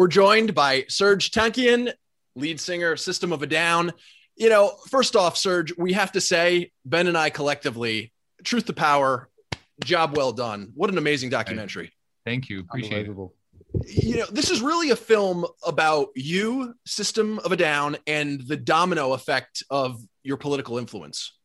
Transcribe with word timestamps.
we're 0.00 0.08
joined 0.08 0.54
by 0.54 0.80
Serj 0.84 1.28
Tankian, 1.28 1.92
lead 2.34 2.58
singer, 2.58 2.96
System 2.96 3.34
of 3.34 3.42
a 3.42 3.46
Down. 3.46 3.92
You 4.34 4.48
know, 4.48 4.72
first 4.88 5.14
off, 5.14 5.34
Serj, 5.34 5.76
we 5.76 5.92
have 5.92 6.12
to 6.12 6.22
say, 6.22 6.70
Ben 6.86 7.06
and 7.06 7.18
I 7.18 7.28
collectively, 7.28 8.10
truth 8.42 8.64
to 8.64 8.72
power, 8.72 9.28
job 9.84 10.16
well 10.16 10.32
done. 10.32 10.72
What 10.74 10.88
an 10.88 10.96
amazing 10.96 11.28
documentary. 11.28 11.92
Thank 12.24 12.48
you. 12.48 12.60
Appreciate 12.60 13.08
it. 13.08 13.16
You 13.88 14.16
know, 14.16 14.26
this 14.32 14.50
is 14.50 14.62
really 14.62 14.88
a 14.88 14.96
film 14.96 15.44
about 15.66 16.08
you, 16.14 16.72
System 16.86 17.38
of 17.40 17.52
a 17.52 17.56
Down, 17.56 17.98
and 18.06 18.40
the 18.40 18.56
domino 18.56 19.12
effect 19.12 19.62
of 19.68 20.00
your 20.22 20.38
political 20.38 20.78
influence. 20.78 21.38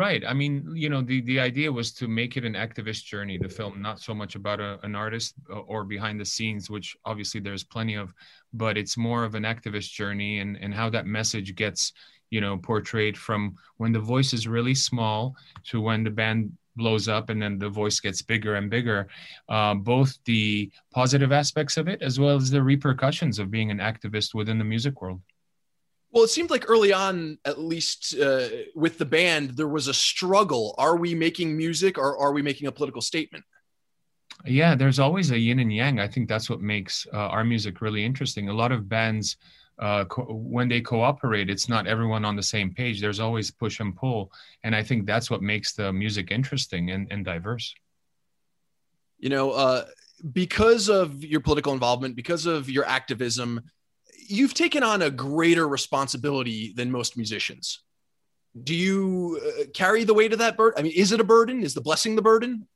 Right. 0.00 0.24
I 0.26 0.32
mean, 0.32 0.66
you 0.74 0.88
know, 0.88 1.02
the, 1.02 1.20
the 1.20 1.38
idea 1.38 1.70
was 1.70 1.92
to 1.96 2.08
make 2.08 2.38
it 2.38 2.44
an 2.46 2.54
activist 2.54 3.04
journey, 3.04 3.36
the 3.36 3.50
film, 3.50 3.82
not 3.82 4.00
so 4.00 4.14
much 4.14 4.34
about 4.34 4.58
a, 4.58 4.80
an 4.82 4.94
artist 4.94 5.34
uh, 5.50 5.58
or 5.58 5.84
behind 5.84 6.18
the 6.18 6.24
scenes, 6.24 6.70
which 6.70 6.96
obviously 7.04 7.38
there's 7.38 7.64
plenty 7.64 7.96
of, 7.96 8.14
but 8.54 8.78
it's 8.78 8.96
more 8.96 9.24
of 9.24 9.34
an 9.34 9.42
activist 9.42 9.92
journey 9.92 10.38
and, 10.38 10.56
and 10.56 10.72
how 10.72 10.88
that 10.88 11.04
message 11.04 11.54
gets, 11.54 11.92
you 12.30 12.40
know, 12.40 12.56
portrayed 12.56 13.14
from 13.14 13.54
when 13.76 13.92
the 13.92 14.00
voice 14.00 14.32
is 14.32 14.48
really 14.48 14.74
small 14.74 15.36
to 15.64 15.82
when 15.82 16.02
the 16.02 16.10
band 16.10 16.50
blows 16.76 17.06
up 17.06 17.28
and 17.28 17.42
then 17.42 17.58
the 17.58 17.68
voice 17.68 18.00
gets 18.00 18.22
bigger 18.22 18.54
and 18.54 18.70
bigger. 18.70 19.06
Uh, 19.50 19.74
both 19.74 20.16
the 20.24 20.70
positive 20.94 21.30
aspects 21.30 21.76
of 21.76 21.88
it 21.88 22.00
as 22.00 22.18
well 22.18 22.36
as 22.36 22.50
the 22.50 22.62
repercussions 22.62 23.38
of 23.38 23.50
being 23.50 23.70
an 23.70 23.80
activist 23.80 24.32
within 24.32 24.56
the 24.56 24.64
music 24.64 25.02
world. 25.02 25.20
Well, 26.12 26.24
it 26.24 26.28
seemed 26.28 26.50
like 26.50 26.68
early 26.68 26.92
on, 26.92 27.38
at 27.44 27.60
least 27.60 28.18
uh, 28.18 28.48
with 28.74 28.98
the 28.98 29.04
band, 29.04 29.50
there 29.50 29.68
was 29.68 29.86
a 29.86 29.94
struggle. 29.94 30.74
Are 30.76 30.96
we 30.96 31.14
making 31.14 31.56
music 31.56 31.98
or 31.98 32.18
are 32.18 32.32
we 32.32 32.42
making 32.42 32.66
a 32.66 32.72
political 32.72 33.00
statement? 33.00 33.44
Yeah, 34.44 34.74
there's 34.74 34.98
always 34.98 35.30
a 35.30 35.38
yin 35.38 35.60
and 35.60 35.72
yang. 35.72 36.00
I 36.00 36.08
think 36.08 36.28
that's 36.28 36.50
what 36.50 36.60
makes 36.60 37.06
uh, 37.12 37.28
our 37.28 37.44
music 37.44 37.80
really 37.80 38.04
interesting. 38.04 38.48
A 38.48 38.52
lot 38.52 38.72
of 38.72 38.88
bands, 38.88 39.36
uh, 39.78 40.04
co- 40.06 40.24
when 40.24 40.68
they 40.68 40.80
cooperate, 40.80 41.48
it's 41.48 41.68
not 41.68 41.86
everyone 41.86 42.24
on 42.24 42.34
the 42.36 42.42
same 42.42 42.72
page. 42.72 43.00
There's 43.00 43.20
always 43.20 43.50
push 43.50 43.78
and 43.80 43.94
pull. 43.94 44.32
And 44.64 44.74
I 44.74 44.82
think 44.82 45.06
that's 45.06 45.30
what 45.30 45.42
makes 45.42 45.74
the 45.74 45.92
music 45.92 46.30
interesting 46.30 46.90
and, 46.90 47.06
and 47.12 47.24
diverse. 47.24 47.72
You 49.18 49.28
know, 49.28 49.50
uh, 49.52 49.84
because 50.32 50.88
of 50.88 51.22
your 51.22 51.40
political 51.40 51.72
involvement, 51.72 52.16
because 52.16 52.46
of 52.46 52.68
your 52.68 52.86
activism, 52.86 53.60
you've 54.30 54.54
taken 54.54 54.82
on 54.82 55.02
a 55.02 55.10
greater 55.10 55.66
responsibility 55.68 56.72
than 56.76 56.90
most 56.90 57.16
musicians. 57.16 57.82
Do 58.64 58.74
you 58.74 59.40
uh, 59.44 59.64
carry 59.74 60.04
the 60.04 60.14
weight 60.14 60.32
of 60.32 60.38
that 60.38 60.56
burden? 60.56 60.78
I 60.78 60.82
mean, 60.82 60.92
is 60.94 61.12
it 61.12 61.20
a 61.20 61.24
burden? 61.24 61.62
Is 61.62 61.74
the 61.74 61.80
blessing 61.80 62.16
the 62.16 62.22
burden? 62.22 62.66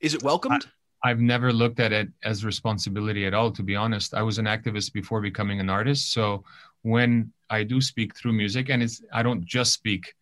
Is 0.00 0.14
it 0.14 0.22
welcomed? 0.22 0.66
I, 1.04 1.10
I've 1.10 1.20
never 1.20 1.52
looked 1.52 1.80
at 1.80 1.92
it 1.92 2.08
as 2.24 2.44
responsibility 2.44 3.26
at 3.26 3.34
all, 3.34 3.50
to 3.52 3.62
be 3.62 3.76
honest. 3.76 4.14
I 4.14 4.22
was 4.22 4.38
an 4.38 4.46
activist 4.46 4.92
before 4.92 5.20
becoming 5.20 5.60
an 5.60 5.70
artist. 5.70 6.12
So 6.12 6.44
when 6.82 7.32
I 7.50 7.62
do 7.62 7.80
speak 7.80 8.16
through 8.16 8.32
music, 8.32 8.70
and 8.70 8.82
it's 8.82 9.02
I 9.12 9.22
don't 9.22 9.44
just 9.44 9.72
speak, 9.72 10.14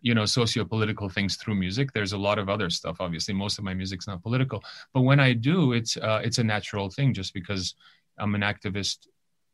you 0.00 0.14
know, 0.14 0.24
socio-political 0.24 1.08
things 1.08 1.36
through 1.36 1.56
music. 1.56 1.92
There's 1.92 2.14
a 2.14 2.18
lot 2.18 2.38
of 2.38 2.48
other 2.48 2.70
stuff. 2.70 2.96
Obviously, 3.00 3.34
most 3.34 3.58
of 3.58 3.64
my 3.64 3.74
music's 3.74 4.06
not 4.06 4.22
political, 4.22 4.62
but 4.94 5.02
when 5.02 5.20
I 5.20 5.32
do, 5.32 5.72
it's 5.72 5.96
uh, 5.96 6.20
it's 6.24 6.38
a 6.38 6.44
natural 6.44 6.88
thing, 6.90 7.12
just 7.14 7.34
because 7.34 7.74
I'm 8.18 8.34
an 8.34 8.42
activist 8.42 9.06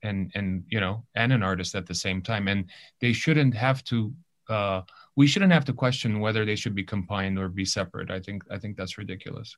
and 0.05 0.31
and 0.35 0.65
you 0.69 0.81
know 0.81 1.05
and 1.15 1.33
an 1.33 1.43
artist 1.43 1.75
at 1.75 1.87
the 1.87 1.95
same 1.95 2.23
time. 2.23 2.49
And 2.49 2.71
they 3.01 3.13
shouldn't 3.13 3.55
have 3.55 3.83
to 3.85 4.13
uh, 4.49 4.83
we 5.17 5.27
shouldn't 5.27 5.53
have 5.53 5.65
to 5.67 5.73
question 5.73 6.21
whether 6.21 6.45
they 6.45 6.57
should 6.57 6.75
be 6.75 6.85
combined 6.85 7.39
or 7.39 7.49
be 7.49 7.65
separate. 7.65 8.11
I 8.11 8.21
think 8.21 8.45
i 8.51 8.59
think 8.59 8.77
that's 8.77 8.99
ridiculous. 8.99 9.55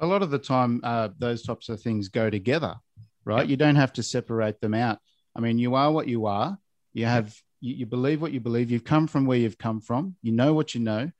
A 0.00 0.06
lot 0.06 0.22
of 0.22 0.30
the 0.30 0.38
time 0.38 0.80
uh, 0.82 1.08
those 1.18 1.42
types 1.42 1.68
of 1.68 1.80
things 1.80 2.08
go 2.08 2.30
together 2.30 2.76
right? 3.24 3.46
Yeah. 3.46 3.50
you 3.50 3.56
don't 3.56 3.76
have 3.76 3.92
to 3.94 4.02
separate 4.02 4.60
them 4.60 4.74
out. 4.74 4.98
I 5.36 5.40
mean 5.40 5.58
you 5.58 5.74
are 5.74 5.90
what 5.90 6.08
you 6.08 6.26
are. 6.26 6.58
You 6.92 7.06
have 7.06 7.34
you, 7.60 7.74
you 7.74 7.86
believe 7.86 8.20
what 8.20 8.32
you 8.32 8.40
believe. 8.40 8.70
You've 8.70 8.84
come 8.84 9.06
from 9.06 9.26
where 9.26 9.38
you've 9.38 9.58
come 9.58 9.80
from. 9.80 10.16
You 10.22 10.32
know 10.32 10.54
what 10.54 10.74
you 10.74 10.80
know. 10.80 11.10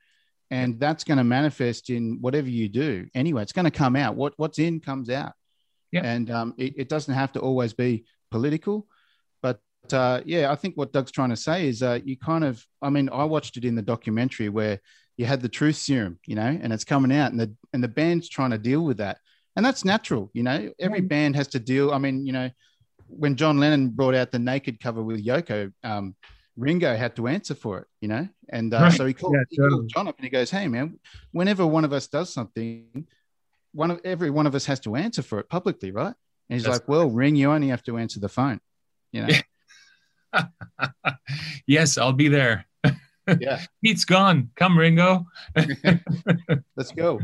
And 0.51 0.79
that's 0.79 1.03
going 1.03 1.17
to 1.17 1.23
manifest 1.23 1.89
in 1.89 2.19
whatever 2.21 2.49
you 2.49 2.69
do. 2.69 3.07
Anyway 3.15 3.41
it's 3.41 3.51
going 3.51 3.65
to 3.65 3.71
come 3.71 3.95
out. 3.95 4.15
What 4.15 4.33
what's 4.37 4.59
in 4.59 4.79
comes 4.79 5.09
out. 5.09 5.33
Yeah. 5.91 6.01
and 6.03 6.29
um, 6.29 6.53
it, 6.57 6.73
it 6.75 6.89
doesn't 6.89 7.13
have 7.13 7.31
to 7.33 7.39
always 7.39 7.71
be 7.71 8.03
political. 8.35 8.85
But 9.41 9.59
uh, 9.93 10.21
yeah, 10.25 10.51
I 10.51 10.55
think 10.55 10.75
what 10.75 10.91
Doug's 10.91 11.11
trying 11.11 11.29
to 11.29 11.37
say 11.37 11.67
is 11.69 11.81
uh, 11.81 11.99
you 12.03 12.17
kind 12.17 12.43
of, 12.43 12.65
I 12.81 12.89
mean, 12.89 13.07
I 13.09 13.23
watched 13.23 13.55
it 13.57 13.63
in 13.63 13.75
the 13.75 13.81
documentary 13.93 14.49
where 14.49 14.79
you 15.17 15.25
had 15.25 15.41
the 15.41 15.55
truth 15.59 15.77
serum, 15.77 16.19
you 16.25 16.35
know, 16.35 16.59
and 16.61 16.73
it's 16.73 16.83
coming 16.83 17.13
out, 17.13 17.31
and 17.31 17.39
the 17.39 17.49
and 17.71 17.81
the 17.81 17.87
band's 17.99 18.27
trying 18.27 18.51
to 18.51 18.57
deal 18.57 18.83
with 18.83 18.97
that, 18.97 19.17
and 19.55 19.65
that's 19.65 19.85
natural, 19.85 20.29
you 20.33 20.43
know. 20.43 20.59
Every 20.77 20.99
yeah. 20.99 21.13
band 21.13 21.35
has 21.37 21.47
to 21.49 21.59
deal. 21.59 21.91
I 21.93 21.99
mean, 21.99 22.25
you 22.25 22.33
know, 22.33 22.49
when 23.07 23.35
John 23.35 23.57
Lennon 23.57 23.89
brought 23.89 24.15
out 24.15 24.31
the 24.31 24.39
naked 24.39 24.81
cover 24.81 25.01
with 25.01 25.25
Yoko, 25.25 25.71
um, 25.83 26.15
Ringo 26.57 26.95
had 26.97 27.15
to 27.15 27.27
answer 27.27 27.55
for 27.55 27.79
it, 27.79 27.87
you 28.01 28.09
know, 28.09 28.27
and 28.49 28.73
uh, 28.73 28.81
right. 28.81 28.93
so 28.93 29.05
he 29.05 29.13
called, 29.13 29.35
yeah, 29.35 29.43
he 29.49 29.57
called 29.57 29.87
John 29.87 30.07
up 30.09 30.17
and 30.17 30.25
he 30.25 30.29
goes, 30.29 30.51
"Hey, 30.51 30.67
man, 30.67 30.99
whenever 31.31 31.65
one 31.65 31.85
of 31.85 31.93
us 31.93 32.07
does 32.07 32.33
something, 32.33 33.07
one 33.71 33.91
of 33.91 34.01
every 34.03 34.29
one 34.29 34.47
of 34.47 34.55
us 34.55 34.65
has 34.65 34.81
to 34.81 34.95
answer 34.95 35.21
for 35.21 35.39
it 35.39 35.47
publicly, 35.47 35.91
right?" 35.91 36.15
And 36.49 36.57
he's 36.57 36.63
That's 36.63 36.79
like, 36.79 36.87
well, 36.87 37.09
ring, 37.09 37.35
you 37.35 37.51
only 37.51 37.69
have 37.69 37.83
to 37.83 37.97
answer 37.97 38.19
the 38.19 38.29
phone, 38.29 38.59
you 39.11 39.25
know? 39.25 39.33
yes, 41.67 41.97
I'll 41.97 42.13
be 42.13 42.27
there. 42.27 42.65
Yeah. 43.39 43.65
Pete's 43.83 44.05
gone. 44.05 44.51
Come, 44.55 44.77
Ringo. 44.77 45.25
Let's 46.77 46.91
go. 46.95 47.19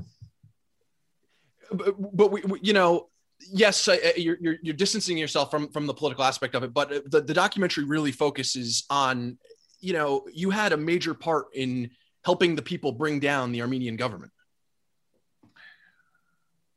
But, 1.71 2.17
but 2.17 2.31
we, 2.31 2.41
we, 2.41 2.59
you 2.63 2.73
know, 2.73 3.09
yes, 3.51 3.87
you're, 4.17 4.35
you're, 4.41 4.55
you're, 4.63 4.75
distancing 4.75 5.15
yourself 5.15 5.51
from, 5.51 5.69
from 5.69 5.85
the 5.85 5.93
political 5.93 6.23
aspect 6.23 6.55
of 6.55 6.63
it, 6.63 6.73
but 6.73 6.89
the, 7.11 7.21
the 7.21 7.35
documentary 7.35 7.83
really 7.83 8.11
focuses 8.11 8.83
on, 8.89 9.38
you 9.79 9.93
know, 9.93 10.25
you 10.33 10.49
had 10.49 10.73
a 10.73 10.77
major 10.77 11.13
part 11.13 11.45
in 11.53 11.91
helping 12.25 12.55
the 12.55 12.63
people 12.63 12.91
bring 12.91 13.19
down 13.19 13.51
the 13.51 13.61
Armenian 13.61 13.95
government. 13.95 14.31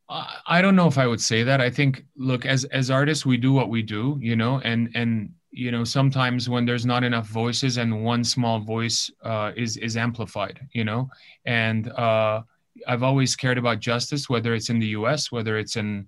I 0.08 0.60
don't 0.60 0.76
know 0.76 0.86
if 0.86 0.98
I 0.98 1.06
would 1.06 1.20
say 1.20 1.42
that. 1.44 1.60
I 1.60 1.70
think, 1.70 2.04
look, 2.16 2.44
as 2.44 2.64
as 2.66 2.90
artists, 2.90 3.24
we 3.24 3.36
do 3.36 3.52
what 3.52 3.70
we 3.70 3.82
do, 3.82 4.18
you 4.20 4.36
know, 4.36 4.60
and 4.60 4.90
and 4.94 5.32
you 5.50 5.70
know 5.70 5.84
sometimes 5.84 6.48
when 6.48 6.66
there's 6.66 6.84
not 6.84 7.04
enough 7.04 7.26
voices 7.28 7.78
and 7.78 8.04
one 8.04 8.22
small 8.22 8.60
voice 8.60 9.10
uh, 9.22 9.52
is 9.56 9.76
is 9.78 9.96
amplified, 9.96 10.60
you 10.72 10.84
know, 10.84 11.08
and 11.46 11.88
uh, 11.92 12.42
I've 12.86 13.02
always 13.02 13.34
cared 13.34 13.56
about 13.56 13.80
justice, 13.80 14.28
whether 14.28 14.54
it's 14.54 14.68
in 14.68 14.78
the 14.78 14.88
U.S., 14.88 15.32
whether 15.32 15.56
it's 15.56 15.76
in 15.76 16.06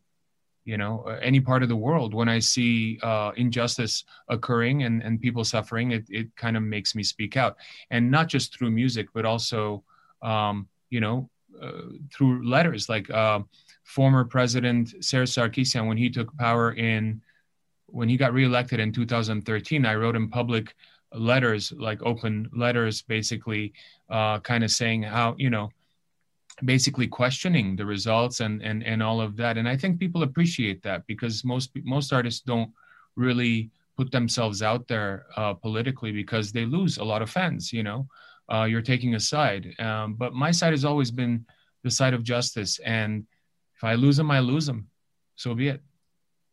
you 0.66 0.76
know 0.76 1.04
any 1.22 1.40
part 1.40 1.62
of 1.62 1.70
the 1.70 1.76
world. 1.76 2.12
When 2.12 2.28
I 2.28 2.38
see 2.38 2.98
uh, 3.02 3.32
injustice 3.36 4.04
occurring 4.28 4.82
and 4.82 5.02
and 5.02 5.20
people 5.20 5.44
suffering, 5.44 5.92
it 5.92 6.04
it 6.10 6.36
kind 6.36 6.56
of 6.56 6.62
makes 6.62 6.94
me 6.94 7.02
speak 7.02 7.38
out, 7.38 7.56
and 7.90 8.10
not 8.10 8.28
just 8.28 8.56
through 8.56 8.72
music, 8.72 9.08
but 9.14 9.24
also 9.24 9.84
um, 10.20 10.68
you 10.90 11.00
know 11.00 11.30
uh, 11.62 11.82
through 12.12 12.46
letters 12.46 12.88
like 12.88 13.08
uh, 13.10 13.40
former 13.86 14.24
president 14.24 14.92
Serge 15.02 15.30
Sarkisian, 15.30 15.86
when 15.86 15.96
he 15.96 16.10
took 16.10 16.36
power 16.36 16.72
in, 16.72 17.22
when 17.86 18.08
he 18.08 18.16
got 18.16 18.32
reelected 18.32 18.80
in 18.80 18.92
2013, 18.92 19.86
I 19.86 19.94
wrote 19.94 20.16
him 20.16 20.28
public 20.28 20.74
letters, 21.14 21.72
like 21.76 22.02
open 22.02 22.50
letters, 22.52 23.02
basically, 23.02 23.72
uh, 24.10 24.40
kind 24.40 24.64
of 24.64 24.70
saying 24.72 25.04
how, 25.04 25.36
you 25.38 25.50
know, 25.50 25.70
basically 26.64 27.06
questioning 27.06 27.76
the 27.76 27.86
results 27.86 28.40
and, 28.40 28.60
and, 28.60 28.82
and 28.82 29.02
all 29.02 29.20
of 29.20 29.36
that. 29.36 29.56
And 29.56 29.68
I 29.68 29.76
think 29.76 30.00
people 30.00 30.24
appreciate 30.24 30.82
that 30.82 31.06
because 31.06 31.44
most, 31.44 31.70
most 31.84 32.12
artists 32.12 32.40
don't 32.40 32.72
really 33.14 33.70
put 33.96 34.10
themselves 34.10 34.62
out 34.62 34.88
there 34.88 35.26
uh, 35.36 35.54
politically 35.54 36.10
because 36.10 36.50
they 36.50 36.64
lose 36.64 36.98
a 36.98 37.04
lot 37.04 37.22
of 37.22 37.30
fans, 37.30 37.72
you 37.72 37.84
know, 37.84 38.08
uh, 38.52 38.64
you're 38.64 38.82
taking 38.82 39.14
a 39.14 39.20
side. 39.20 39.74
Um, 39.78 40.14
but 40.14 40.34
my 40.34 40.50
side 40.50 40.72
has 40.72 40.84
always 40.84 41.12
been 41.12 41.46
the 41.84 41.90
side 41.90 42.14
of 42.14 42.24
justice. 42.24 42.80
And 42.80 43.26
if 43.76 43.84
I 43.84 43.94
lose 43.94 44.16
them, 44.16 44.30
I 44.30 44.40
lose 44.40 44.66
them. 44.66 44.88
So 45.36 45.54
be 45.54 45.68
it. 45.68 45.82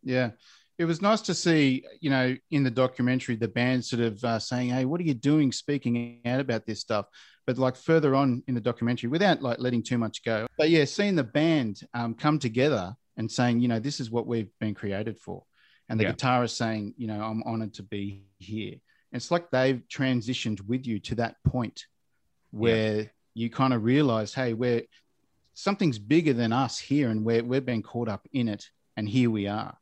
Yeah. 0.04 0.32
It 0.78 0.86
was 0.86 1.02
nice 1.02 1.22
to 1.22 1.34
see, 1.34 1.86
you 2.02 2.10
know, 2.10 2.36
in 2.52 2.64
the 2.64 2.72
documentary, 2.72 3.36
the 3.36 3.48
band 3.48 3.86
sort 3.86 4.02
of 4.02 4.24
uh, 4.24 4.40
saying, 4.40 4.70
Hey, 4.70 4.86
what 4.86 5.00
are 5.00 5.06
you 5.06 5.14
doing 5.14 5.52
speaking 5.52 6.20
out 6.26 6.40
about 6.40 6.66
this 6.66 6.82
stuff? 6.82 7.06
But 7.46 7.58
like 7.58 7.76
further 7.76 8.16
on 8.16 8.44
in 8.48 8.56
the 8.56 8.62
documentary, 8.62 9.10
without 9.10 9.42
like 9.42 9.60
letting 9.60 9.84
too 9.84 9.98
much 9.98 10.24
go. 10.24 10.48
But 10.58 10.70
yeah, 10.70 10.86
seeing 10.86 11.16
the 11.16 11.24
band 11.24 11.82
um, 11.94 12.16
come 12.16 12.40
together 12.40 12.96
and 13.18 13.32
saying, 13.32 13.60
you 13.60 13.68
know, 13.68 13.80
this 13.80 14.00
is 14.00 14.10
what 14.10 14.28
we've 14.28 14.50
been 14.60 14.74
created 14.74 15.20
for. 15.20 15.44
And 15.90 16.00
the 16.00 16.06
yeah. 16.06 16.14
guitarist 16.14 16.56
saying, 16.56 16.96
you 16.98 17.08
know, 17.08 17.22
I'm 17.22 17.44
honored 17.44 17.74
to 17.76 17.84
be 17.84 18.24
here. 18.40 18.76
it's 19.12 19.30
like 19.30 19.52
they've 19.52 19.84
transitioned 19.90 20.62
with 20.62 20.88
you 20.88 21.00
to 21.00 21.16
that 21.16 21.36
point 21.46 21.86
where 22.52 22.96
yeah. 22.96 23.08
you 23.36 23.50
kind 23.50 23.74
of 23.74 23.84
realize, 23.84 24.34
hey, 24.34 24.54
we're 24.54 24.84
something's 25.54 26.00
bigger 26.00 26.34
than 26.34 26.52
us 26.52 26.80
here 26.80 27.10
and 27.10 27.24
we're, 27.24 27.44
we're 27.44 27.62
being 27.62 27.84
caught 27.84 28.10
up 28.10 28.28
in 28.34 28.48
it 28.48 28.70
and 28.98 29.08
here 29.08 29.30
we 29.30 29.48
are. 29.48 29.78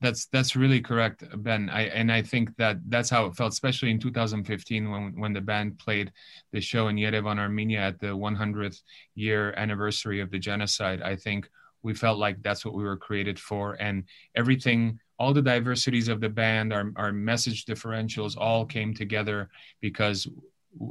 That's 0.00 0.26
that's 0.26 0.56
really 0.56 0.80
correct 0.80 1.24
ben. 1.42 1.68
I 1.68 1.82
and 1.82 2.10
i 2.10 2.22
think 2.22 2.56
that 2.56 2.78
that's 2.88 3.10
how 3.10 3.26
it 3.26 3.36
felt 3.36 3.52
especially 3.52 3.90
in 3.90 3.98
2015 3.98 4.90
when 4.90 5.20
when 5.20 5.34
the 5.34 5.42
band 5.42 5.78
played 5.78 6.10
the 6.52 6.60
show 6.60 6.88
in 6.88 6.96
yerevan 6.96 7.38
armenia 7.38 7.80
at 7.80 8.00
the 8.00 8.06
100th 8.06 8.80
year 9.14 9.52
anniversary 9.58 10.20
of 10.20 10.30
the 10.30 10.38
genocide. 10.38 11.02
I 11.02 11.16
think 11.16 11.50
we 11.82 11.92
felt 11.92 12.18
like 12.18 12.42
that's 12.42 12.64
what 12.64 12.74
we 12.74 12.82
were 12.82 12.96
created 12.96 13.38
for 13.38 13.74
and 13.74 14.04
everything 14.34 14.98
all 15.20 15.34
the 15.34 15.42
diversities 15.42 16.08
of 16.08 16.18
the 16.22 16.30
band, 16.30 16.72
our, 16.72 16.90
our 16.96 17.12
message 17.12 17.66
differentials 17.66 18.38
all 18.38 18.64
came 18.64 18.94
together 18.94 19.50
because 19.82 20.26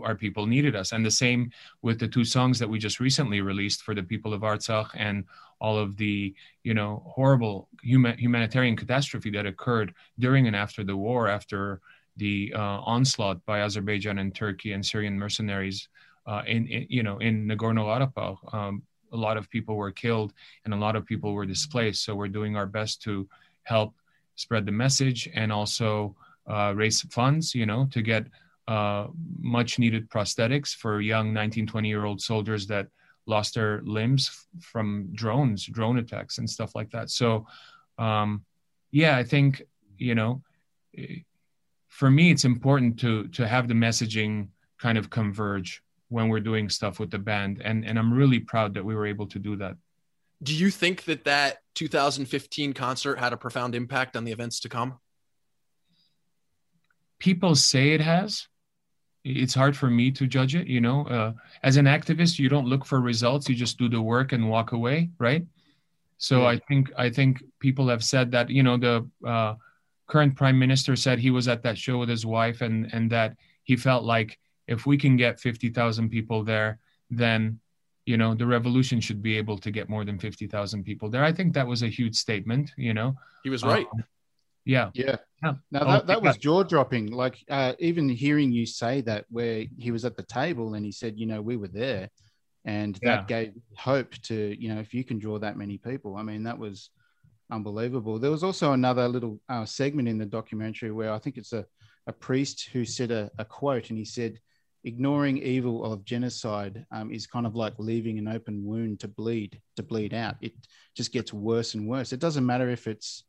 our 0.04 0.16
people 0.16 0.46
needed 0.46 0.76
us. 0.76 0.92
And 0.92 1.06
the 1.06 1.12
same 1.12 1.52
with 1.82 2.00
the 2.00 2.08
two 2.08 2.26
songs 2.26 2.60
that 2.60 2.70
we 2.70 2.80
just 2.80 3.00
recently 3.00 3.42
released 3.42 3.82
for 3.84 3.96
the 3.96 4.04
people 4.04 4.34
of 4.34 4.42
Artsakh 4.42 4.90
and 4.94 5.24
all 5.62 5.78
of 5.78 5.98
the, 5.98 6.34
you 6.64 6.74
know, 6.74 7.04
horrible 7.06 7.68
human, 7.82 8.18
humanitarian 8.18 8.76
catastrophe 8.76 9.30
that 9.32 9.46
occurred 9.46 9.94
during 10.18 10.48
and 10.48 10.56
after 10.56 10.84
the 10.84 10.96
war, 10.96 11.28
after 11.28 11.82
the 12.18 12.54
uh, 12.56 12.80
onslaught 12.96 13.44
by 13.46 13.62
Azerbaijan 13.62 14.20
and 14.20 14.36
Turkey 14.36 14.74
and 14.74 14.86
Syrian 14.86 15.18
mercenaries 15.18 15.90
uh, 16.28 16.44
in, 16.46 16.68
in, 16.68 16.86
you 16.90 17.04
know, 17.04 17.18
in 17.20 17.48
Nagorno-Karabakh. 17.48 18.54
Um, 18.54 18.84
a 19.12 19.18
lot 19.18 19.38
of 19.38 19.50
people 19.50 19.76
were 19.76 19.92
killed 19.92 20.34
and 20.66 20.74
a 20.74 20.78
lot 20.78 20.96
of 20.96 21.06
people 21.06 21.34
were 21.34 21.46
displaced. 21.46 22.04
So 22.04 22.16
we're 22.16 22.28
doing 22.28 22.56
our 22.56 22.68
best 22.68 23.02
to 23.04 23.28
help 23.64 23.96
spread 24.36 24.66
the 24.66 24.72
message 24.72 25.30
and 25.34 25.52
also 25.52 26.16
uh, 26.48 26.74
raise 26.76 27.02
funds, 27.02 27.56
you 27.56 27.66
know, 27.66 27.88
to 27.92 28.02
get 28.02 28.26
uh, 28.70 29.08
much 29.40 29.80
needed 29.80 30.10
prosthetics 30.10 30.76
for 30.76 31.02
young 31.02 31.34
19, 31.34 31.68
20 31.68 31.90
year 31.90 32.06
old 32.06 32.22
soldiers 32.22 32.68
that 32.68 32.88
lost 33.26 33.56
their 33.56 33.82
limbs 33.84 34.48
from 34.62 35.10
drones, 35.14 35.66
drone 35.66 35.98
attacks, 35.98 36.38
and 36.38 36.50
stuff 36.50 36.76
like 36.76 36.92
that. 36.92 37.10
So, 37.10 37.48
um, 37.98 38.46
yeah, 38.92 39.18
I 39.18 39.24
think, 39.24 39.64
you 39.98 40.16
know, 40.16 40.42
for 41.88 42.10
me, 42.10 42.32
it's 42.32 42.46
important 42.46 43.00
to 43.00 43.28
to 43.30 43.48
have 43.48 43.68
the 43.68 43.74
messaging 43.74 44.50
kind 44.80 44.98
of 44.98 45.10
converge 45.10 45.84
when 46.10 46.30
we're 46.30 46.40
doing 46.40 46.70
stuff 46.70 47.00
with 47.00 47.12
the 47.12 47.20
band, 47.20 47.62
and 47.64 47.86
and 47.86 48.00
I'm 48.00 48.14
really 48.14 48.40
proud 48.40 48.74
that 48.76 48.86
we 48.86 48.96
were 48.96 49.06
able 49.06 49.28
to 49.28 49.40
do 49.40 49.56
that 49.58 49.76
do 50.42 50.56
you 50.56 50.70
think 50.70 51.04
that 51.06 51.26
that 51.26 51.60
2015 51.76 52.74
concert 52.74 53.20
had 53.20 53.34
a 53.34 53.38
profound 53.38 53.76
impact 53.76 54.16
on 54.16 54.24
the 54.24 54.32
events 54.32 54.62
to 54.62 54.70
come? 54.70 55.00
People 57.20 57.56
say 57.56 57.92
it 57.92 58.02
has. 58.02 58.48
It's 59.30 59.54
hard 59.54 59.76
for 59.78 59.90
me 59.90 60.12
to 60.12 60.28
judge 60.28 60.56
it. 60.56 60.68
You 60.68 60.82
know, 60.82 61.06
uh, 61.08 61.34
as 61.64 61.78
an 61.78 61.86
activist, 61.86 62.40
you 62.40 62.50
don't 62.50 62.68
look 62.68 62.86
for 62.86 63.00
results; 63.02 63.48
you 63.50 63.56
just 63.56 63.78
do 63.78 63.90
the 63.90 64.02
work 64.02 64.32
and 64.32 64.50
walk 64.50 64.72
away, 64.72 65.10
right? 65.20 65.46
So 66.18 66.42
yeah. 66.42 66.48
I 66.48 66.60
think 66.68 66.92
I 66.98 67.10
think 67.10 67.44
people 67.60 67.88
have 67.88 68.04
said 68.04 68.32
that. 68.32 68.50
You 68.50 68.64
know, 68.64 68.78
the 68.78 69.08
uh, 69.26 69.56
current 70.08 70.36
prime 70.36 70.58
minister 70.58 70.96
said 70.96 71.20
he 71.20 71.32
was 71.32 71.48
at 71.48 71.64
that 71.64 71.78
show 71.78 71.98
with 71.98 72.10
his 72.10 72.26
wife, 72.26 72.62
and 72.62 72.90
and 72.94 73.10
that 73.12 73.36
he 73.64 73.76
felt 73.76 74.04
like 74.04 74.40
if 74.68 74.86
we 74.86 74.98
can 74.98 75.16
get 75.18 75.40
fifty 75.40 75.70
thousand 75.70 76.10
people 76.10 76.44
there, 76.44 76.80
then 77.10 77.60
you 78.06 78.18
know 78.18 78.34
the 78.34 78.46
revolution 78.46 79.00
should 79.00 79.22
be 79.22 79.38
able 79.38 79.58
to 79.58 79.70
get 79.70 79.88
more 79.88 80.04
than 80.04 80.18
50,000 80.18 80.84
people 80.84 81.10
there 81.10 81.24
i 81.24 81.32
think 81.32 81.54
that 81.54 81.68
was 81.68 81.84
a 81.84 81.88
huge 81.88 82.16
statement 82.16 82.72
you 82.76 82.94
know 82.94 83.16
he 83.44 83.52
was 83.52 83.62
right 83.64 83.86
um, 83.94 84.04
yeah. 84.70 84.90
Yeah. 84.94 85.54
Now 85.72 85.86
that, 85.86 86.08
that 86.08 86.22
was 86.22 86.38
jaw 86.38 86.64
dropping 86.64 87.12
like 87.12 87.38
uh, 87.50 87.74
even 87.80 88.10
hearing 88.10 88.52
you 88.52 88.66
say 88.66 89.02
that 89.02 89.26
where 89.30 89.66
he 89.78 89.92
was 89.92 90.06
at 90.06 90.18
the 90.18 90.24
table 90.24 90.74
and 90.74 90.86
he 90.86 90.92
said 90.92 91.18
you 91.18 91.26
know 91.26 91.42
we 91.42 91.58
were 91.58 91.68
there. 91.68 92.10
And 92.66 93.00
that 93.04 93.28
gave 93.28 93.54
hope 93.76 94.12
to 94.24 94.56
you 94.62 94.74
know 94.74 94.80
if 94.80 94.94
you 94.94 95.04
can 95.04 95.18
draw 95.18 95.40
that 95.40 95.58
many 95.58 95.78
people. 95.78 96.18
I 96.18 96.24
mean 96.24 96.44
that 96.44 96.60
was 96.60 96.90
unbelievable. 97.52 98.20
There 98.20 98.32
was 98.32 98.44
also 98.44 98.74
another 98.74 99.08
little 99.08 99.40
uh, 99.50 99.66
segment 99.66 100.08
in 100.08 100.18
the 100.18 100.26
documentary 100.26 100.92
where 100.92 101.12
i 101.12 101.18
think 101.18 101.38
it's 101.38 101.54
a, 101.54 101.66
a 102.06 102.14
priest 102.14 102.70
who 102.72 102.86
said 102.86 103.12
a, 103.12 103.32
a 103.40 103.46
quote 103.46 103.90
and 103.90 103.98
he 103.98 104.06
said 104.06 104.40
ignoring 104.84 105.38
evil 105.38 105.84
of 105.84 106.06
genocide 106.06 106.86
um, 106.92 107.12
is 107.12 107.28
kind 107.28 107.46
of 107.46 107.56
like 107.56 107.74
leaving 107.78 108.18
an 108.18 108.28
open 108.28 108.64
wound 108.66 109.00
to 109.02 109.08
bleed 109.08 109.60
to 109.76 109.84
bleed 109.84 110.14
out. 110.14 110.36
It 110.42 110.54
just 110.96 111.12
gets 111.12 111.34
worse 111.34 111.74
and 111.74 111.88
worse. 111.88 112.14
It 112.14 112.20
doesn't 112.20 112.46
matter 112.46 112.70
if 112.70 112.88
it's 112.88 113.24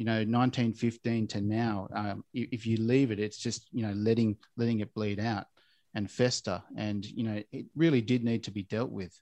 you 0.00 0.06
know 0.06 0.12
1915 0.12 1.26
to 1.26 1.40
now 1.42 1.86
um, 1.94 2.24
if 2.32 2.66
you 2.66 2.78
leave 2.78 3.10
it 3.10 3.20
it's 3.20 3.36
just 3.36 3.68
you 3.70 3.82
know 3.86 3.92
letting 3.92 4.34
letting 4.56 4.80
it 4.80 4.94
bleed 4.94 5.20
out 5.20 5.44
and 5.94 6.10
fester. 6.10 6.62
And 6.76 7.04
you 7.04 7.24
know 7.24 7.42
it 7.52 7.66
really 7.76 8.00
did 8.00 8.24
need 8.24 8.44
to 8.44 8.50
be 8.50 8.62
dealt 8.62 8.90
with. 8.90 9.18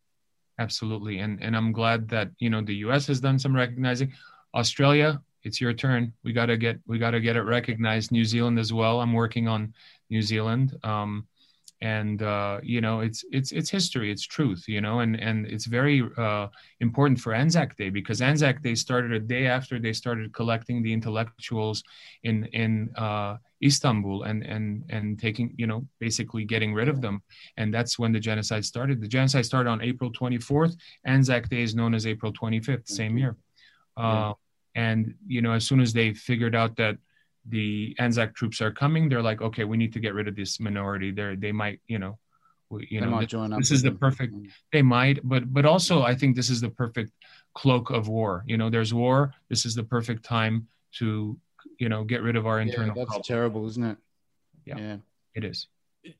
Absolutely. 0.59 1.19
And 1.19 1.43
and 1.43 1.57
i'm 1.57 1.73
glad 1.73 2.09
that 2.09 2.31
you 2.39 2.51
know 2.51 2.63
the 2.63 2.75
us 2.75 3.07
has 3.07 3.21
done 3.21 3.39
some 3.39 3.55
recognizing. 3.55 4.13
Australia 4.55 5.21
it's 5.45 5.61
your 5.61 5.73
turn. 5.73 6.13
We 6.25 6.33
got 6.33 6.47
to 6.47 6.57
get 6.57 6.81
we 6.87 6.99
got 6.99 7.13
to 7.13 7.21
get 7.21 7.37
it 7.37 7.43
recognized. 7.43 8.11
New 8.11 8.25
zealand 8.25 8.59
as 8.59 8.73
well. 8.73 9.01
I'm 9.01 9.13
working 9.13 9.49
on 9.49 9.73
new 10.11 10.23
zealand. 10.23 10.77
Um, 10.83 11.27
and 11.81 12.23
uh, 12.23 12.59
you 12.63 12.81
know 12.81 13.01
it's 13.01 13.25
it's 13.31 13.53
it's 13.53 13.71
history 13.71 14.11
it's 14.11 14.25
truth 14.25 14.65
you 14.67 14.81
know 14.81 15.01
and 15.01 15.19
and 15.21 15.47
it's 15.47 15.67
very 15.67 16.03
uh, 16.17 16.49
important 16.81 17.21
for 17.21 17.33
anzac 17.33 17.77
day 17.77 17.89
because 17.89 18.21
anzac 18.21 18.63
day 18.63 18.75
started 18.75 19.13
a 19.13 19.21
day 19.21 19.47
after 19.47 19.79
they 19.79 19.93
started 19.93 20.33
collecting 20.33 20.83
the 20.83 20.93
intellectuals 20.93 21.83
in 22.25 22.47
in 22.47 22.91
uh, 22.97 23.37
istanbul 23.63 24.25
and 24.25 24.43
and 24.45 24.85
and 24.89 25.19
taking 25.19 25.55
you 25.57 25.67
know 25.67 25.87
basically 25.99 26.45
getting 26.45 26.75
rid 26.75 26.89
of 26.89 27.01
them. 27.01 27.23
And 27.57 27.73
that's 27.73 27.99
when 27.99 28.13
the 28.13 28.21
genocide 28.21 28.65
started. 28.65 29.01
The 29.01 29.09
genocide 29.09 29.47
started 29.47 29.71
on 29.71 29.83
april 29.83 30.13
24th 30.13 30.77
anzac 31.07 31.49
day 31.49 31.63
is 31.63 31.75
known 31.75 31.95
as 31.95 32.07
april 32.07 32.33
25th 32.33 32.89
same 32.89 33.19
year. 33.19 33.37
Yeah. 33.97 34.31
Uh, 34.31 34.35
and 34.75 35.15
you 35.27 35.43
know 35.43 35.53
as 35.53 35.65
soon 35.65 35.81
as 35.81 35.93
they 35.93 36.15
figured 36.15 36.55
out 36.55 36.77
that 36.77 36.99
the 37.49 37.95
Anzac 37.99 38.35
troops 38.35 38.61
are 38.61 38.71
coming, 38.71 39.09
they're 39.09 39.23
like, 39.23 39.41
okay, 39.41 39.65
we 39.65 39.77
need 39.77 39.93
to 39.95 40.01
get 40.01 40.15
rid 40.15 40.29
of 40.29 40.37
this 40.37 40.61
minority. 40.61 41.11
They 41.11 41.35
they 41.37 41.53
might, 41.53 41.81
you 41.87 41.99
know, 41.99 42.19
you 42.71 43.01
they 43.01 43.07
know, 43.07 43.21
this, 43.21 43.33
this 43.59 43.71
is 43.71 43.83
the 43.83 43.93
perfect. 43.93 44.35
Mm-hmm. 44.35 44.49
They 44.73 44.83
might, 44.83 45.21
but 45.23 45.53
but 45.53 45.65
also 45.65 46.03
I 46.03 46.15
think 46.15 46.37
this 46.37 46.51
is 46.51 46.61
the 46.61 46.71
perfect 46.71 47.13
cloak 47.55 47.91
of 47.91 48.09
war. 48.09 48.45
You 48.47 48.57
know, 48.57 48.71
there's 48.71 48.93
war. 48.93 49.33
This 49.49 49.65
is 49.65 49.75
the 49.75 49.85
perfect 49.85 50.25
time 50.25 50.69
to, 50.99 51.39
you 51.79 51.89
know, 51.89 52.05
get 52.05 52.23
rid 52.23 52.37
of 52.37 52.47
our 52.47 52.61
internal. 52.61 52.89
Yeah, 52.89 52.95
that's 53.03 53.09
problem. 53.09 53.23
terrible, 53.23 53.67
isn't 53.69 53.85
it? 53.85 53.97
Yeah, 54.67 54.79
yeah, 54.79 54.97
it 55.35 55.45
is. 55.45 55.69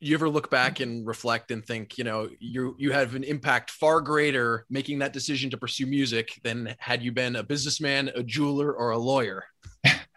You 0.01 0.15
ever 0.15 0.29
look 0.29 0.51
back 0.51 0.81
and 0.81 1.07
reflect 1.07 1.51
and 1.51 1.65
think, 1.65 1.99
you 1.99 2.05
know, 2.05 2.29
you 2.41 2.75
you 2.79 2.93
have 2.93 3.15
an 3.15 3.25
impact 3.25 3.71
far 3.71 4.01
greater 4.01 4.65
making 4.71 4.99
that 5.01 5.13
decision 5.13 5.51
to 5.51 5.59
pursue 5.59 5.87
music 5.87 6.41
than 6.43 6.75
had 6.79 7.03
you 7.03 7.13
been 7.13 7.37
a 7.37 7.43
businessman, 7.43 8.11
a 8.15 8.23
jeweler, 8.23 8.73
or 8.73 8.91
a 8.91 8.99
lawyer. 8.99 9.45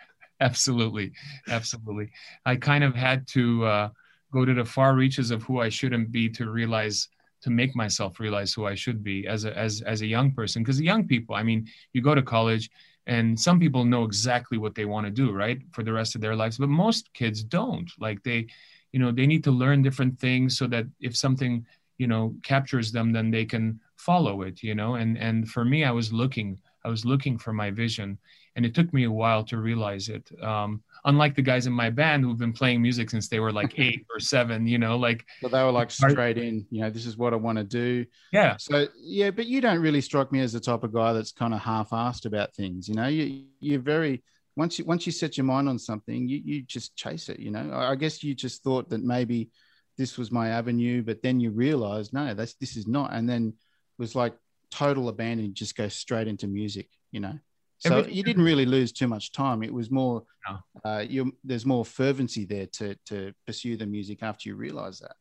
absolutely. 0.42 1.14
Absolutely. 1.48 2.12
I 2.46 2.56
kind 2.56 2.84
of 2.84 2.96
had 2.96 3.28
to 3.30 3.66
uh, 3.66 3.90
go 4.32 4.46
to 4.46 4.54
the 4.54 4.66
far 4.66 4.96
reaches 4.96 5.32
of 5.32 5.44
who 5.44 5.60
i 5.60 5.70
shouldn't 5.70 6.12
be 6.12 6.30
to 6.30 6.50
realize 6.50 7.10
to 7.42 7.50
make 7.50 7.76
myself 7.76 8.20
realize 8.20 8.54
who 8.54 8.66
i 8.66 8.76
should 8.76 9.04
be 9.04 9.28
as 9.28 9.46
a 9.46 9.58
as, 9.58 9.82
as 9.82 10.02
a 10.02 10.08
young 10.08 10.32
person. 10.32 10.64
Because 10.64 10.82
young 10.82 11.08
people 11.08 11.36
i 11.36 11.44
mean 11.44 11.68
you 11.94 12.02
go 12.02 12.16
to 12.16 12.22
college 12.22 12.70
and 13.08 13.40
some 13.40 13.60
people 13.60 13.84
know 13.84 14.04
exactly 14.04 14.58
what 14.58 14.76
they 14.76 14.86
want 14.86 15.06
to 15.06 15.12
do 15.12 15.32
right 15.32 15.60
for 15.72 15.84
the 15.84 15.92
rest 15.94 16.16
of 16.16 16.22
their 16.22 16.36
lives 16.36 16.58
but 16.58 16.70
most 16.70 17.14
kids 17.14 17.44
don't. 17.44 17.92
Like 18.00 18.24
they 18.24 18.48
you 18.92 19.00
know 19.00 19.12
they 19.12 19.28
need 19.28 19.44
to 19.46 19.52
learn 19.52 19.82
different 19.82 20.20
things 20.20 20.58
so 20.58 20.68
that 20.68 20.86
if 21.00 21.16
something 21.16 21.66
you 21.98 22.08
know 22.08 22.34
captures 22.44 22.92
them 22.92 23.12
then 23.12 23.32
they 23.32 23.46
can 23.46 23.80
follow 23.98 24.42
it 24.44 24.64
you 24.64 24.76
know? 24.76 24.96
And 24.96 25.18
and 25.18 25.50
for 25.50 25.66
me 25.66 25.84
i 25.84 25.92
was 25.92 26.12
looking 26.14 26.58
i 26.86 26.90
was 26.90 27.06
looking 27.06 27.38
for 27.38 27.54
my 27.54 27.72
vision 27.72 28.18
and 28.56 28.66
it 28.66 28.76
took 28.76 28.94
me 28.94 29.06
a 29.06 29.12
while 29.12 29.44
to 29.46 29.58
realize 29.58 30.10
it. 30.10 30.30
Um, 30.42 30.84
unlike 31.06 31.36
the 31.36 31.42
guys 31.42 31.68
in 31.68 31.74
my 31.74 31.90
band 31.90 32.24
who've 32.24 32.38
been 32.38 32.54
playing 32.54 32.82
music 32.82 33.10
since 33.10 33.30
they 33.30 33.40
were 33.40 33.52
like 33.52 33.74
eight 33.80 34.06
or 34.14 34.20
seven, 34.20 34.68
you 34.68 34.78
know, 34.78 34.98
like 34.98 35.26
so 35.42 35.48
they 35.48 35.64
were 35.64 35.72
like 35.72 35.92
straight 35.92 36.38
in. 36.38 36.66
You 36.70 36.82
know, 36.82 36.90
this 36.90 37.06
is 37.06 37.18
what 37.18 37.34
I 37.34 37.38
want 37.38 37.58
to 37.58 37.64
do. 37.64 38.06
Yeah. 38.34 38.58
So 38.58 38.88
yeah, 39.00 39.32
but 39.32 39.46
you 39.46 39.62
don't 39.62 39.80
really 39.80 40.02
strike 40.02 40.32
me 40.32 40.42
as 40.42 40.54
the 40.54 40.60
type 40.60 40.84
of 40.84 40.94
guy 40.94 41.14
that's 41.14 41.32
kind 41.32 41.54
of 41.54 41.62
half-assed 41.62 42.26
about 42.26 42.54
things. 42.54 42.90
You 42.90 42.96
know, 42.96 43.08
you 43.08 43.46
you're 43.60 43.80
very 43.80 44.24
once 44.58 44.78
you 44.78 44.86
once 44.86 45.06
you 45.06 45.12
set 45.12 45.38
your 45.38 45.46
mind 45.46 45.70
on 45.70 45.80
something, 45.80 46.28
you 46.28 46.42
you 46.44 46.62
just 46.64 46.96
chase 46.96 47.30
it. 47.30 47.40
You 47.40 47.52
know, 47.52 47.72
I 47.74 47.96
guess 47.96 48.24
you 48.24 48.36
just 48.36 48.64
thought 48.64 48.90
that 48.90 49.04
maybe 49.04 49.50
this 49.98 50.18
was 50.18 50.32
my 50.32 50.50
avenue, 50.50 51.04
but 51.04 51.22
then 51.22 51.40
you 51.40 51.52
realize 51.52 52.12
no, 52.12 52.34
that's 52.34 52.56
this 52.56 52.76
is 52.76 52.88
not, 52.88 53.14
and 53.14 53.30
then 53.30 53.48
it 53.48 54.02
was 54.02 54.14
like 54.14 54.34
total 54.70 55.10
abandon, 55.10 55.54
just 55.54 55.76
go 55.78 55.88
straight 55.88 56.28
into 56.28 56.48
music. 56.48 56.90
You 57.12 57.22
know. 57.22 57.40
So 57.82 57.98
Everything. 57.98 58.14
you 58.14 58.24
didn't 58.24 58.44
really 58.44 58.68
lose 58.68 58.92
too 58.92 59.08
much 59.08 59.32
time. 59.32 59.64
It 59.64 59.74
was 59.74 59.90
more, 59.90 60.24
no. 60.48 60.60
uh, 60.86 61.00
you, 61.00 61.36
there's 61.44 61.66
more 61.66 61.84
fervency 61.84 62.46
there 62.46 62.68
to 62.74 62.96
to 63.08 63.34
pursue 63.48 63.76
the 63.76 63.88
music 63.88 64.22
after 64.22 64.50
you 64.50 64.56
realize 64.56 65.00
that. 65.00 65.16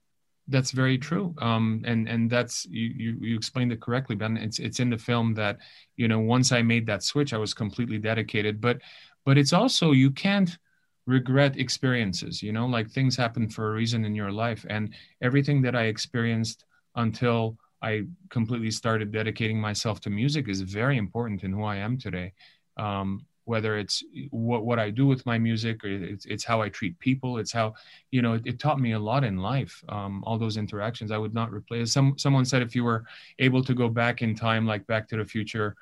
That's 0.47 0.71
very 0.71 0.99
true. 0.99 1.35
Um, 1.39 1.83
and 1.87 2.07
and 2.07 2.29
that's 2.29 2.67
you, 2.67 2.89
you 2.95 3.17
you 3.23 3.35
explained 3.35 3.73
it 3.73 3.81
correctly, 3.81 4.15
Ben. 4.15 4.37
It's 4.37 4.59
it's 4.59 4.79
in 4.79 4.91
the 4.91 4.99
film 4.99 5.33
that 5.35 5.57
you 5.97 6.07
know 6.07 6.21
once 6.21 6.53
I 6.53 6.61
made 6.61 6.87
that 6.87 7.03
switch, 7.03 7.33
I 7.33 7.39
was 7.39 7.55
completely 7.55 7.99
dedicated. 7.99 8.61
But 8.61 8.83
but 9.25 9.39
it's 9.39 9.55
also 9.55 9.93
you 9.93 10.11
can't 10.11 10.59
regret 11.07 11.57
experiences. 11.57 12.43
You 12.43 12.53
know, 12.53 12.67
like 12.67 12.91
things 12.91 13.17
happen 13.17 13.49
for 13.49 13.71
a 13.71 13.75
reason 13.75 14.05
in 14.05 14.15
your 14.15 14.33
life, 14.33 14.67
and 14.69 14.93
everything 15.23 15.63
that 15.63 15.75
I 15.75 15.85
experienced 15.85 16.67
until 16.95 17.57
I 17.83 18.05
completely 18.29 18.71
started 18.71 19.11
dedicating 19.11 19.61
myself 19.61 20.01
to 20.03 20.11
music 20.11 20.49
is 20.49 20.61
very 20.61 20.99
important 20.99 21.45
in 21.45 21.53
who 21.53 21.65
I 21.65 21.77
am 21.77 21.99
today. 21.99 22.33
Um, 22.77 23.27
whether 23.45 23.79
it's 23.79 24.05
what, 24.31 24.65
what 24.65 24.79
I 24.79 24.91
do 24.91 25.07
with 25.07 25.27
my 25.27 25.39
music 25.39 25.83
or 25.83 25.89
it's, 25.89 26.25
it's 26.27 26.45
how 26.45 26.63
I 26.63 26.69
treat 26.69 26.97
people, 27.01 27.39
it's 27.39 27.51
how, 27.51 27.75
you 28.11 28.23
know, 28.23 28.35
it, 28.35 28.43
it 28.45 28.59
taught 28.61 28.79
me 28.79 28.93
a 28.93 28.99
lot 28.99 29.25
in 29.25 29.39
life. 29.39 29.83
Um, 29.89 30.23
all 30.25 30.39
those 30.39 30.57
interactions 30.57 31.11
I 31.11 31.19
would 31.19 31.35
not 31.35 31.53
replace. 31.53 31.93
Some, 31.93 32.17
someone 32.17 32.45
said 32.45 32.63
if 32.63 32.77
you 32.77 32.85
were 32.85 33.05
able 33.39 33.65
to 33.65 33.75
go 33.75 33.89
back 33.89 34.23
in 34.23 34.37
time, 34.37 34.67
like 34.67 34.87
back 34.87 35.09
to 35.09 35.17
the 35.17 35.25
future, 35.25 35.75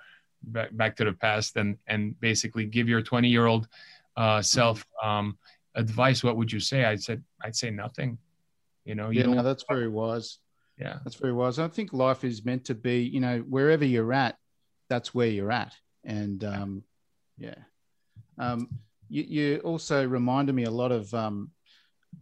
back, 0.44 0.74
back 0.76 0.96
to 0.96 1.04
the 1.04 1.12
past 1.12 1.56
and 1.56 1.76
and 1.86 2.18
basically 2.20 2.64
give 2.64 2.88
your 2.88 3.02
20 3.02 3.28
year 3.28 3.46
old 3.46 3.68
uh, 4.16 4.42
self 4.42 4.86
um, 5.02 5.36
advice, 5.74 6.24
what 6.24 6.36
would 6.36 6.50
you 6.50 6.60
say? 6.60 6.84
I 6.84 6.96
said 6.96 7.22
I'd 7.42 7.56
say 7.56 7.70
nothing. 7.70 8.18
You 8.84 8.94
know, 8.94 9.10
you 9.10 9.20
yeah, 9.20 9.26
no, 9.26 9.42
that's 9.42 9.64
very 9.68 9.88
wise. 9.88 10.38
Yeah, 10.78 10.98
that's 11.04 11.16
very 11.16 11.32
wise. 11.32 11.58
I 11.58 11.68
think 11.68 11.92
life 11.92 12.24
is 12.24 12.44
meant 12.44 12.66
to 12.66 12.74
be, 12.74 13.02
you 13.02 13.20
know, 13.20 13.38
wherever 13.48 13.84
you're 13.84 14.12
at, 14.12 14.36
that's 14.88 15.14
where 15.14 15.28
you're 15.28 15.52
at, 15.52 15.74
and 16.04 16.42
um, 16.44 16.82
yeah. 17.36 17.56
Um, 18.38 18.68
you, 19.08 19.22
you 19.22 19.58
also 19.64 20.06
reminded 20.06 20.54
me 20.54 20.64
a 20.64 20.70
lot 20.70 20.92
of 20.92 21.12
um, 21.14 21.50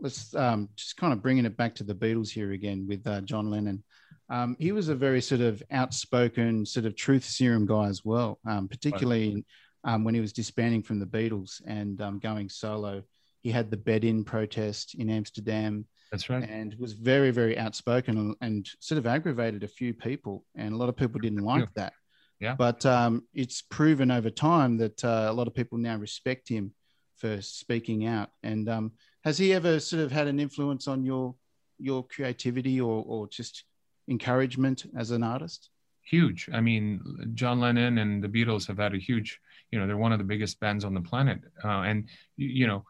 let's 0.00 0.34
um, 0.34 0.68
just 0.76 0.96
kind 0.96 1.12
of 1.12 1.22
bringing 1.22 1.46
it 1.46 1.56
back 1.56 1.74
to 1.76 1.84
the 1.84 1.94
Beatles 1.94 2.30
here 2.30 2.52
again 2.52 2.86
with 2.88 3.06
uh, 3.06 3.20
John 3.22 3.50
Lennon. 3.50 3.82
Um, 4.28 4.56
he 4.58 4.72
was 4.72 4.88
a 4.88 4.94
very 4.94 5.20
sort 5.20 5.40
of 5.40 5.62
outspoken, 5.70 6.66
sort 6.66 6.86
of 6.86 6.96
truth 6.96 7.24
serum 7.24 7.66
guy 7.66 7.86
as 7.86 8.04
well, 8.04 8.38
um, 8.46 8.68
particularly 8.68 9.44
um, 9.84 10.02
when 10.04 10.14
he 10.14 10.20
was 10.20 10.32
disbanding 10.32 10.82
from 10.82 10.98
the 10.98 11.06
Beatles 11.06 11.62
and 11.66 12.00
um, 12.00 12.18
going 12.18 12.48
solo. 12.48 13.02
He 13.42 13.50
had 13.52 13.70
the 13.70 13.76
bed 13.76 14.04
in 14.04 14.24
protest 14.24 14.96
in 14.96 15.08
Amsterdam. 15.08 15.86
That's 16.10 16.30
right. 16.30 16.48
And 16.48 16.74
was 16.78 16.92
very, 16.92 17.30
very 17.30 17.58
outspoken 17.58 18.34
and, 18.40 18.68
sort 18.80 18.98
of 18.98 19.06
aggravated 19.06 19.64
a 19.64 19.68
few 19.68 19.92
people. 19.92 20.44
And 20.54 20.72
a 20.72 20.76
lot 20.76 20.88
of 20.88 20.96
people 20.96 21.20
didn't 21.20 21.44
like 21.44 21.72
that. 21.74 21.92
Yeah. 22.40 22.54
But 22.54 22.84
um, 22.86 23.24
it's 23.34 23.62
proven 23.62 24.10
over 24.10 24.30
time 24.30 24.76
that 24.78 25.04
uh, 25.04 25.26
a 25.28 25.32
lot 25.32 25.46
of 25.46 25.54
people 25.54 25.78
now 25.78 25.96
respect 25.96 26.48
him 26.48 26.72
for 27.16 27.40
speaking 27.40 28.06
out. 28.06 28.30
And 28.42 28.68
um, 28.68 28.92
has 29.24 29.38
he 29.38 29.54
ever 29.54 29.80
sort 29.80 30.02
of 30.02 30.12
had 30.12 30.26
an 30.26 30.38
influence 30.38 30.86
on 30.86 31.04
your 31.04 31.34
your 31.78 32.02
creativity 32.04 32.80
or, 32.80 33.04
or 33.06 33.28
just 33.28 33.64
encouragement 34.08 34.86
as 34.96 35.10
an 35.10 35.22
artist? 35.22 35.70
Huge. 36.02 36.48
I 36.52 36.60
mean, 36.60 37.32
John 37.34 37.60
Lennon 37.60 37.98
and 37.98 38.22
the 38.22 38.28
Beatles 38.28 38.66
have 38.68 38.78
had 38.78 38.94
a 38.94 38.98
huge, 38.98 39.40
you 39.70 39.78
know, 39.78 39.86
they're 39.86 39.96
one 39.96 40.12
of 40.12 40.18
the 40.18 40.24
biggest 40.24 40.60
bands 40.60 40.84
on 40.84 40.94
the 40.94 41.00
planet. 41.00 41.40
Uh, 41.64 41.82
and, 41.82 42.08
you 42.36 42.66
know, 42.66 42.84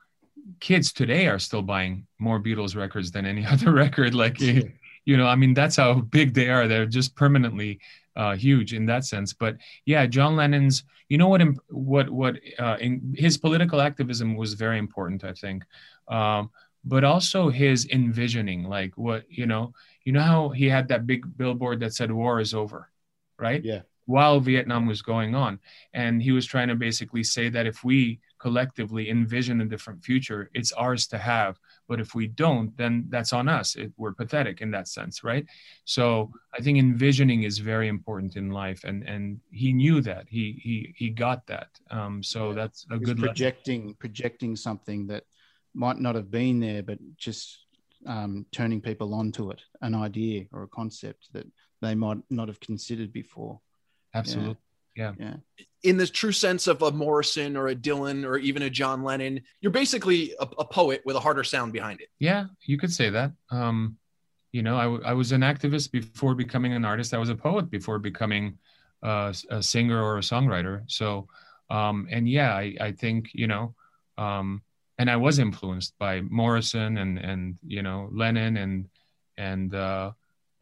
kids 0.61 0.93
today 0.93 1.27
are 1.27 1.39
still 1.39 1.63
buying 1.63 2.07
more 2.19 2.41
Beatles 2.41 2.77
records 2.77 3.11
than 3.11 3.27
any 3.27 3.45
other 3.53 3.73
record. 3.73 4.15
Like, 4.15 4.41
you 4.41 5.17
know, 5.17 5.27
I 5.27 5.37
mean, 5.37 5.55
that's 5.55 5.77
how 5.77 5.95
big 5.95 6.35
they 6.35 6.49
are. 6.49 6.67
They're 6.67 6.87
just 6.87 7.15
permanently 7.15 7.81
uh, 8.17 8.35
huge 8.35 8.73
in 8.73 8.87
that 8.87 9.05
sense. 9.05 9.33
But 9.33 9.57
yeah, 9.85 10.07
John 10.07 10.37
Lennon's, 10.37 10.85
you 11.09 11.19
know 11.19 11.29
what, 11.29 11.43
what, 11.69 12.11
what, 12.11 12.37
uh, 12.59 12.77
in 12.81 13.15
his 13.17 13.37
political 13.37 13.81
activism 13.81 14.37
was 14.37 14.55
very 14.55 14.79
important, 14.79 15.23
I 15.25 15.33
think. 15.33 15.65
Um, 16.09 16.51
but 16.85 17.05
also 17.05 17.51
his 17.51 17.89
envisioning, 17.91 18.65
like 18.65 18.97
what, 18.97 19.25
you 19.29 19.47
know, 19.47 19.73
you 20.05 20.13
know 20.13 20.23
how 20.23 20.49
he 20.51 20.69
had 20.69 20.89
that 20.89 21.07
big 21.07 21.37
billboard 21.37 21.81
that 21.81 21.95
said 21.95 22.13
war 22.13 22.41
is 22.41 22.55
over, 22.55 22.91
right? 23.39 23.63
Yeah. 23.65 23.83
While 24.07 24.39
Vietnam 24.39 24.87
was 24.87 25.03
going 25.03 25.35
on. 25.35 25.59
And 25.93 26.23
he 26.23 26.31
was 26.31 26.47
trying 26.47 26.69
to 26.69 26.77
basically 26.77 27.25
say 27.25 27.49
that 27.49 27.67
if 27.67 27.83
we 27.83 28.21
collectively 28.47 29.11
envision 29.11 29.61
a 29.61 29.65
different 29.65 30.01
future, 30.05 30.41
it's 30.55 30.71
ours 30.85 31.09
to 31.09 31.19
have. 31.19 31.59
But 31.89 31.99
if 31.99 32.15
we 32.15 32.29
don't, 32.29 32.71
then 32.77 33.07
that's 33.09 33.33
on 33.33 33.49
us. 33.49 33.75
It, 33.75 33.93
we're 33.97 34.13
pathetic 34.23 34.61
in 34.61 34.71
that 34.71 34.87
sense, 34.87 35.25
right? 35.25 35.45
So 35.85 36.31
I 36.57 36.61
think 36.63 36.79
envisioning 36.79 37.43
is 37.43 37.59
very 37.59 37.89
important 37.89 38.37
in 38.37 38.51
life, 38.51 38.85
and 38.85 38.99
and 39.15 39.41
he 39.51 39.73
knew 39.73 40.01
that. 40.11 40.25
He 40.29 40.45
he 40.67 40.95
he 41.01 41.09
got 41.27 41.41
that. 41.49 41.71
Um, 41.91 42.23
so 42.23 42.41
yeah. 42.51 42.55
that's 42.61 42.87
a 42.97 42.99
good 42.99 43.19
projecting 43.19 43.81
lesson. 43.83 43.97
projecting 44.05 44.53
something 44.55 45.09
that 45.09 45.25
might 45.75 45.99
not 45.99 46.15
have 46.15 46.31
been 46.31 46.61
there, 46.61 46.85
but 46.85 46.99
just 47.17 47.45
um, 48.15 48.47
turning 48.53 48.81
people 48.81 49.13
onto 49.13 49.51
it, 49.51 49.61
an 49.81 49.95
idea 50.09 50.47
or 50.53 50.63
a 50.63 50.69
concept 50.81 51.33
that 51.33 51.47
they 51.83 51.97
might 51.97 52.19
not 52.31 52.47
have 52.47 52.61
considered 52.61 53.13
before. 53.13 53.59
Absolutely. 54.15 54.51
Yeah. 54.51 54.66
Yeah. 54.97 55.13
In 55.83 55.97
the 55.97 56.07
true 56.07 56.33
sense 56.33 56.67
of 56.67 56.83
a 56.83 56.91
Morrison 56.91 57.57
or 57.57 57.69
a 57.69 57.75
Dylan 57.75 58.25
or 58.25 58.39
even 58.39 58.63
a 58.63 58.71
John 58.71 59.03
Lennon, 59.05 59.41
you're 59.61 59.73
basically 59.73 60.35
a, 60.41 60.49
a 60.59 60.65
poet 60.65 61.03
with 61.05 61.17
a 61.17 61.21
harder 61.21 61.45
sound 61.45 61.73
behind 61.73 62.01
it. 62.01 62.09
Yeah, 62.19 62.47
you 62.65 62.79
could 62.79 62.93
say 62.93 63.11
that. 63.11 63.33
Um, 63.51 63.99
you 64.53 64.63
know, 64.63 64.77
I, 64.77 64.85
w- 64.85 65.03
I 65.05 65.13
was 65.13 65.33
an 65.33 65.43
activist 65.43 65.93
before 65.93 66.35
becoming 66.35 66.73
an 66.73 66.85
artist. 66.85 67.15
I 67.15 67.19
was 67.19 67.29
a 67.29 67.37
poet 67.37 67.71
before 67.71 67.99
becoming 67.99 68.59
uh, 69.03 69.33
a 69.51 69.63
singer 69.63 70.03
or 70.03 70.17
a 70.19 70.23
songwriter. 70.23 70.83
So, 70.87 71.29
um, 71.71 72.09
and 72.11 72.29
yeah, 72.29 72.55
I, 72.55 72.75
I 72.81 72.93
think, 72.93 73.31
you 73.35 73.47
know, 73.47 73.75
um, 74.19 74.63
and 74.99 75.11
I 75.11 75.17
was 75.17 75.39
influenced 75.39 75.97
by 75.99 76.21
Morrison 76.23 76.99
and 76.99 77.19
and 77.19 77.59
you 77.67 77.83
know 77.83 78.09
Lennon 78.13 78.57
and 78.57 78.89
and 79.37 79.75
uh, 79.75 80.13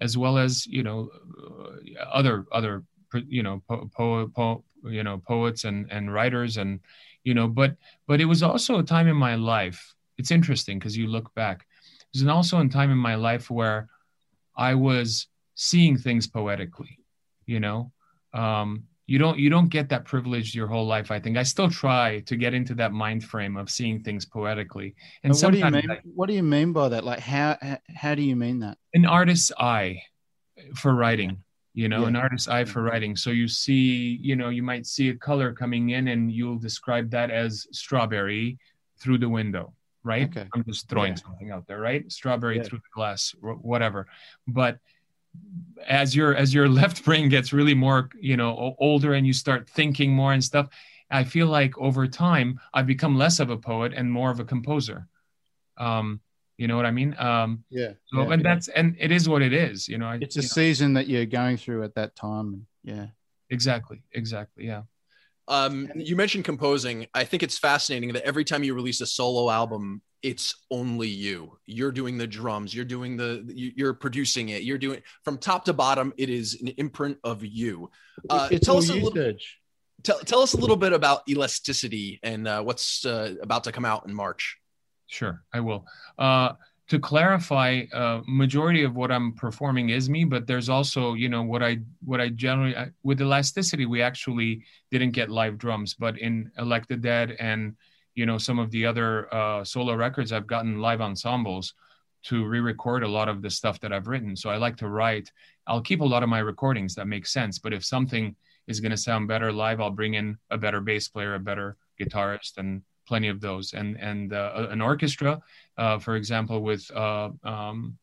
as 0.00 0.18
well 0.18 0.38
as 0.38 0.66
you 0.66 0.82
know 0.82 1.10
uh, 1.38 2.02
other 2.02 2.46
other 2.52 2.84
you 3.28 3.42
know 3.42 3.62
po-, 3.68 3.90
po-, 3.94 4.28
po- 4.34 4.64
you 4.84 5.02
know 5.02 5.18
poets 5.18 5.64
and 5.64 5.90
and 5.90 6.12
writers 6.12 6.56
and 6.56 6.80
you 7.22 7.34
know 7.34 7.48
but 7.48 7.76
but 8.06 8.20
it 8.20 8.26
was 8.26 8.42
also 8.42 8.78
a 8.78 8.82
time 8.82 9.08
in 9.08 9.16
my 9.16 9.34
life 9.34 9.94
it's 10.18 10.30
interesting 10.30 10.78
because 10.78 10.96
you 10.96 11.06
look 11.06 11.34
back 11.34 11.66
it 12.14 12.20
was 12.20 12.26
also 12.26 12.60
a 12.60 12.68
time 12.68 12.90
in 12.90 12.98
my 12.98 13.14
life 13.14 13.50
where 13.50 13.88
i 14.56 14.74
was 14.74 15.28
seeing 15.54 15.96
things 15.96 16.26
poetically 16.26 16.98
you 17.46 17.60
know? 17.60 17.92
Um, 18.32 18.84
you 19.06 19.18
don't 19.18 19.38
you 19.38 19.50
don't 19.50 19.68
get 19.68 19.90
that 19.90 20.06
privilege 20.06 20.54
your 20.54 20.66
whole 20.66 20.86
life 20.86 21.10
i 21.10 21.20
think. 21.20 21.36
I 21.36 21.42
still 21.42 21.68
try 21.68 22.20
to 22.20 22.36
get 22.36 22.54
into 22.54 22.74
that 22.76 22.92
mind 22.92 23.22
frame 23.22 23.54
of 23.58 23.68
seeing 23.68 24.02
things 24.02 24.24
poetically. 24.24 24.94
And, 25.22 25.34
what 25.34 25.52
do 25.52 25.58
you 25.58 25.70
mean 25.70 25.90
I, 25.90 26.00
what 26.04 26.26
do 26.26 26.32
you 26.32 26.42
mean 26.42 26.72
by 26.72 26.88
that? 26.88 27.04
Like 27.04 27.18
how 27.20 27.58
how 27.94 28.14
do 28.14 28.22
you 28.22 28.34
mean 28.34 28.60
that? 28.60 28.78
An 28.94 29.04
artist's 29.04 29.52
eye 29.58 30.00
for 30.74 30.94
writing 30.94 31.42
you 31.74 31.88
know 31.88 32.02
yeah. 32.02 32.08
an 32.08 32.16
artist's 32.16 32.48
eye 32.48 32.64
for 32.64 32.82
writing 32.82 33.16
so 33.16 33.30
you 33.30 33.48
see 33.48 34.18
you 34.22 34.36
know 34.36 34.48
you 34.48 34.62
might 34.62 34.86
see 34.86 35.10
a 35.10 35.14
color 35.14 35.52
coming 35.52 35.90
in 35.90 36.08
and 36.08 36.32
you'll 36.32 36.58
describe 36.58 37.10
that 37.10 37.30
as 37.30 37.66
strawberry 37.72 38.56
through 38.98 39.18
the 39.18 39.28
window 39.28 39.72
right 40.04 40.28
okay. 40.28 40.48
i'm 40.54 40.64
just 40.64 40.88
throwing 40.88 41.12
yeah. 41.12 41.22
something 41.22 41.50
out 41.50 41.66
there 41.66 41.80
right 41.80 42.10
strawberry 42.10 42.56
yeah. 42.56 42.62
through 42.62 42.78
the 42.78 42.94
glass 42.94 43.34
whatever 43.40 44.06
but 44.46 44.78
as 45.86 46.14
your 46.14 46.34
as 46.34 46.54
your 46.54 46.68
left 46.80 47.04
brain 47.04 47.28
gets 47.28 47.52
really 47.52 47.74
more 47.74 48.08
you 48.18 48.36
know 48.36 48.74
older 48.78 49.14
and 49.14 49.26
you 49.26 49.32
start 49.32 49.68
thinking 49.68 50.12
more 50.12 50.32
and 50.32 50.44
stuff 50.44 50.68
i 51.10 51.24
feel 51.24 51.48
like 51.48 51.76
over 51.78 52.06
time 52.06 52.58
i've 52.72 52.86
become 52.86 53.18
less 53.18 53.40
of 53.40 53.50
a 53.50 53.56
poet 53.56 53.92
and 53.94 54.10
more 54.10 54.30
of 54.30 54.38
a 54.38 54.44
composer 54.44 55.08
um 55.76 56.20
you 56.56 56.68
know 56.68 56.76
what 56.76 56.86
i 56.86 56.90
mean 56.90 57.14
um 57.18 57.64
yeah 57.70 57.92
so, 58.06 58.22
yeah, 58.22 58.32
and 58.32 58.42
yeah. 58.42 58.54
that's 58.54 58.68
and 58.68 58.96
it 58.98 59.10
is 59.10 59.28
what 59.28 59.42
it 59.42 59.52
is 59.52 59.88
you 59.88 59.98
know 59.98 60.16
it's 60.20 60.36
a 60.36 60.42
season 60.42 60.94
that 60.94 61.08
you're 61.08 61.26
going 61.26 61.56
through 61.56 61.82
at 61.82 61.94
that 61.94 62.14
time 62.14 62.66
yeah 62.84 63.06
exactly 63.50 64.02
exactly 64.12 64.66
yeah 64.66 64.82
um, 65.48 65.90
you 65.94 66.16
mentioned 66.16 66.44
composing. 66.44 67.06
I 67.14 67.24
think 67.24 67.42
it's 67.42 67.58
fascinating 67.58 68.12
that 68.14 68.24
every 68.24 68.44
time 68.44 68.64
you 68.64 68.74
release 68.74 69.00
a 69.00 69.06
solo 69.06 69.50
album, 69.50 70.00
it's 70.22 70.54
only 70.70 71.08
you. 71.08 71.58
You're 71.66 71.92
doing 71.92 72.16
the 72.16 72.26
drums. 72.26 72.74
You're 72.74 72.86
doing 72.86 73.16
the. 73.16 73.44
You're 73.54 73.92
producing 73.92 74.50
it. 74.50 74.62
You're 74.62 74.78
doing 74.78 75.02
from 75.22 75.36
top 75.38 75.66
to 75.66 75.74
bottom. 75.74 76.14
It 76.16 76.30
is 76.30 76.60
an 76.62 76.68
imprint 76.68 77.18
of 77.24 77.44
you. 77.44 77.90
Uh, 78.30 78.48
it's 78.50 78.64
tell 78.64 78.78
us 78.78 78.88
a 78.88 78.94
little. 78.94 79.34
Tell, 80.02 80.18
tell 80.20 80.40
us 80.40 80.52
a 80.52 80.58
little 80.58 80.76
bit 80.76 80.92
about 80.92 81.22
elasticity 81.28 82.20
and 82.22 82.46
uh, 82.46 82.62
what's 82.62 83.06
uh, 83.06 83.34
about 83.40 83.64
to 83.64 83.72
come 83.72 83.84
out 83.84 84.06
in 84.06 84.14
March. 84.14 84.58
Sure, 85.06 85.42
I 85.52 85.60
will. 85.60 85.84
Uh, 86.18 86.52
to 86.88 86.98
clarify, 86.98 87.82
uh, 87.92 88.20
majority 88.26 88.84
of 88.84 88.94
what 88.94 89.10
I'm 89.10 89.32
performing 89.32 89.88
is 89.88 90.10
me, 90.10 90.24
but 90.24 90.46
there's 90.46 90.68
also, 90.68 91.14
you 91.14 91.28
know, 91.30 91.42
what 91.42 91.62
I 91.62 91.78
what 92.04 92.20
I 92.20 92.28
generally 92.28 92.76
I, 92.76 92.90
with 93.02 93.20
elasticity, 93.20 93.86
we 93.86 94.02
actually 94.02 94.62
didn't 94.90 95.12
get 95.12 95.30
live 95.30 95.56
drums, 95.56 95.94
but 95.94 96.18
in 96.18 96.50
Elect 96.58 96.88
the 96.88 96.96
Dead 96.96 97.36
and 97.38 97.74
you 98.14 98.26
know 98.26 98.38
some 98.38 98.58
of 98.58 98.70
the 98.70 98.86
other 98.86 99.32
uh, 99.34 99.64
solo 99.64 99.94
records 99.94 100.32
i've 100.32 100.46
gotten 100.46 100.80
live 100.80 101.00
ensembles 101.00 101.74
to 102.22 102.46
re-record 102.46 103.02
a 103.02 103.08
lot 103.08 103.28
of 103.28 103.42
the 103.42 103.50
stuff 103.50 103.80
that 103.80 103.92
i've 103.92 104.06
written 104.06 104.36
so 104.36 104.50
i 104.50 104.56
like 104.56 104.76
to 104.76 104.88
write 104.88 105.30
i'll 105.66 105.80
keep 105.80 106.00
a 106.00 106.04
lot 106.04 106.22
of 106.22 106.28
my 106.28 106.38
recordings 106.38 106.94
that 106.94 107.06
make 107.06 107.26
sense 107.26 107.58
but 107.58 107.72
if 107.72 107.84
something 107.84 108.34
is 108.66 108.80
going 108.80 108.90
to 108.90 108.96
sound 108.96 109.28
better 109.28 109.52
live 109.52 109.80
i'll 109.80 109.90
bring 109.90 110.14
in 110.14 110.36
a 110.50 110.58
better 110.58 110.80
bass 110.80 111.08
player 111.08 111.34
a 111.34 111.40
better 111.40 111.76
guitarist 112.00 112.56
and 112.56 112.82
plenty 113.06 113.28
of 113.28 113.40
those. 113.40 113.72
And 113.74 113.96
and 114.00 114.32
uh, 114.32 114.68
an 114.70 114.80
orchestra 114.80 115.40
uh, 115.78 115.98
for 115.98 116.16
example 116.16 116.62
with 116.62 116.90
uh, 116.94 117.30
um, 117.42 117.98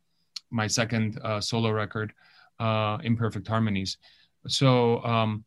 my 0.49 0.67
second 0.67 1.19
uh, 1.23 1.41
solo 1.41 1.71
record 1.71 2.13
uh, 2.59 2.97
imperfect 3.03 3.47
harmonies. 3.47 3.97
So 4.47 5.03
um, 5.03 5.43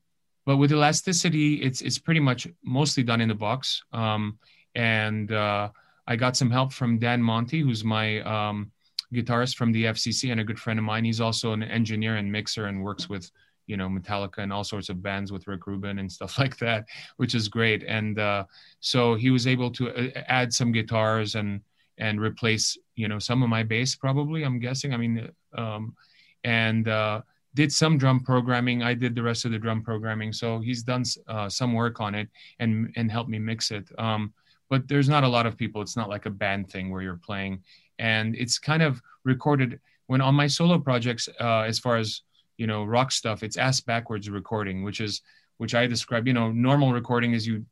but 0.46 0.56
with 0.56 0.72
elasticity 0.72 1.62
it's 1.62 1.80
it's 1.82 1.98
pretty 1.98 2.20
much 2.20 2.46
mostly 2.62 3.02
done 3.02 3.20
in 3.20 3.28
the 3.28 3.34
box. 3.34 3.82
Um, 3.92 4.38
and 4.74 5.30
uh, 5.30 5.68
I 6.06 6.16
got 6.16 6.36
some 6.36 6.50
help 6.50 6.72
from 6.72 6.98
Dan 6.98 7.22
Monti, 7.22 7.60
who's 7.60 7.84
my 7.84 8.20
um, 8.20 8.72
guitarist 9.14 9.56
from 9.56 9.72
the 9.72 9.84
FCC 9.84 10.32
and 10.32 10.40
a 10.40 10.44
good 10.44 10.58
friend 10.58 10.78
of 10.78 10.84
mine. 10.84 11.04
He's 11.04 11.20
also 11.20 11.52
an 11.52 11.62
engineer 11.62 12.16
and 12.16 12.30
mixer 12.30 12.66
and 12.66 12.82
works 12.82 13.08
with 13.08 13.30
you 13.66 13.76
know 13.76 13.88
Metallica 13.88 14.38
and 14.38 14.52
all 14.52 14.64
sorts 14.64 14.88
of 14.88 15.02
bands 15.02 15.32
with 15.32 15.46
Rick 15.46 15.66
Rubin 15.66 15.98
and 15.98 16.10
stuff 16.10 16.38
like 16.42 16.56
that, 16.58 16.86
which 17.16 17.34
is 17.34 17.48
great. 17.48 17.82
And 17.84 18.18
uh, 18.18 18.44
so 18.80 19.14
he 19.14 19.30
was 19.30 19.46
able 19.46 19.70
to 19.72 19.90
uh, 19.90 20.22
add 20.28 20.52
some 20.52 20.72
guitars 20.72 21.34
and 21.34 21.60
and 21.98 22.20
replace 22.20 22.76
you 22.96 23.08
know 23.08 23.18
some 23.18 23.42
of 23.42 23.48
my 23.48 23.62
bass 23.62 23.94
probably. 23.94 24.42
I'm 24.42 24.58
guessing. 24.58 24.92
I 24.92 24.96
mean, 24.96 25.30
um, 25.56 25.94
and 26.44 26.88
uh, 26.88 27.22
did 27.54 27.72
some 27.72 27.96
drum 27.98 28.20
programming. 28.20 28.82
I 28.82 28.94
did 28.94 29.14
the 29.14 29.22
rest 29.22 29.44
of 29.44 29.52
the 29.52 29.58
drum 29.58 29.82
programming. 29.82 30.32
So 30.32 30.60
he's 30.60 30.82
done 30.82 31.04
uh, 31.28 31.48
some 31.48 31.72
work 31.72 32.00
on 32.00 32.14
it 32.14 32.28
and 32.58 32.92
and 32.96 33.10
helped 33.10 33.30
me 33.30 33.38
mix 33.38 33.70
it. 33.70 33.88
Um, 33.98 34.32
but 34.70 34.88
there's 34.88 35.08
not 35.08 35.24
a 35.24 35.28
lot 35.28 35.46
of 35.46 35.56
people. 35.56 35.82
It's 35.82 35.96
not 35.96 36.08
like 36.08 36.26
a 36.26 36.30
band 36.30 36.70
thing 36.70 36.90
where 36.90 37.02
you're 37.02 37.20
playing, 37.24 37.62
and 37.98 38.34
it's 38.34 38.58
kind 38.58 38.82
of 38.82 39.00
recorded 39.24 39.80
when 40.06 40.20
on 40.20 40.34
my 40.34 40.46
solo 40.46 40.78
projects. 40.78 41.28
Uh, 41.40 41.60
as 41.60 41.78
far 41.78 41.96
as 41.96 42.22
you 42.56 42.66
know, 42.66 42.84
rock 42.84 43.12
stuff, 43.12 43.42
it's 43.42 43.56
ass 43.56 43.80
backwards 43.80 44.30
recording, 44.30 44.82
which 44.84 45.00
is 45.00 45.22
which 45.58 45.74
I 45.74 45.86
describe. 45.86 46.26
You 46.26 46.32
know, 46.32 46.50
normal 46.50 46.92
recording 46.92 47.32
is 47.32 47.46
you 47.46 47.64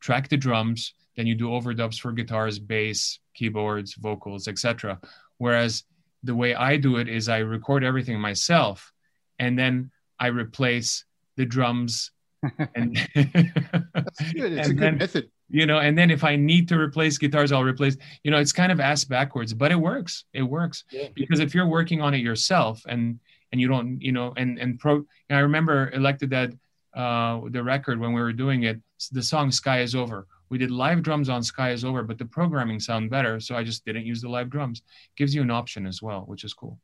track 0.00 0.28
the 0.28 0.36
drums, 0.36 0.94
then 1.16 1.26
you 1.26 1.34
do 1.34 1.48
overdubs 1.48 1.98
for 2.00 2.12
guitars, 2.12 2.58
bass, 2.58 3.18
keyboards, 3.34 3.94
vocals, 3.94 4.48
etc. 4.48 4.98
Whereas 5.38 5.84
the 6.22 6.34
way 6.34 6.54
I 6.54 6.76
do 6.76 6.96
it 6.96 7.08
is 7.08 7.28
I 7.28 7.38
record 7.38 7.82
everything 7.84 8.20
myself 8.20 8.92
and 9.38 9.58
then 9.58 9.90
I 10.18 10.26
replace 10.28 11.04
the 11.36 11.46
drums. 11.46 12.10
And 12.74 12.96
That's 13.14 14.32
good. 14.32 14.52
It's 14.52 14.68
a 14.70 14.72
good 14.74 14.78
then, 14.78 14.98
method. 14.98 15.30
You 15.48 15.66
know, 15.66 15.78
and 15.78 15.98
then 15.98 16.10
if 16.10 16.22
I 16.24 16.36
need 16.36 16.68
to 16.68 16.78
replace 16.78 17.18
guitars, 17.18 17.52
I'll 17.52 17.64
replace. 17.64 17.96
You 18.22 18.30
know, 18.30 18.38
it's 18.38 18.52
kind 18.52 18.70
of 18.70 18.80
ass 18.80 19.04
backwards, 19.04 19.52
but 19.52 19.72
it 19.72 19.76
works. 19.76 20.24
It 20.32 20.42
works 20.42 20.84
Yeah. 20.90 21.08
because 21.14 21.40
if 21.40 21.54
you're 21.54 21.66
working 21.66 22.00
on 22.00 22.14
it 22.14 22.18
yourself 22.18 22.82
and 22.88 23.18
and 23.52 23.60
you 23.60 23.68
don't, 23.68 24.00
you 24.00 24.12
know, 24.12 24.32
and 24.36 24.58
and 24.58 24.78
pro. 24.78 25.04
I 25.28 25.40
remember 25.40 25.90
Elect 25.90 26.20
the 26.20 26.26
Dead 26.26 26.58
uh, 26.94 27.40
the 27.48 27.62
record 27.62 28.00
when 28.00 28.12
we 28.12 28.20
were 28.20 28.32
doing 28.32 28.64
it, 28.64 28.80
the 29.12 29.22
song 29.22 29.50
"Sky 29.50 29.80
Is 29.80 29.94
Over." 29.94 30.26
We 30.48 30.58
did 30.58 30.70
live 30.70 31.02
drums 31.02 31.28
on 31.28 31.42
"Sky 31.42 31.70
Is 31.70 31.84
Over," 31.84 32.02
but 32.02 32.18
the 32.18 32.24
programming 32.24 32.80
sound 32.80 33.10
better, 33.10 33.40
so 33.40 33.54
I 33.54 33.62
just 33.62 33.84
didn't 33.84 34.06
use 34.06 34.20
the 34.20 34.28
live 34.28 34.50
drums. 34.50 34.82
Gives 35.16 35.34
you 35.34 35.42
an 35.42 35.50
option 35.50 35.86
as 35.86 36.02
well, 36.02 36.22
which 36.22 36.44
is 36.44 36.52
cool. 36.52 36.78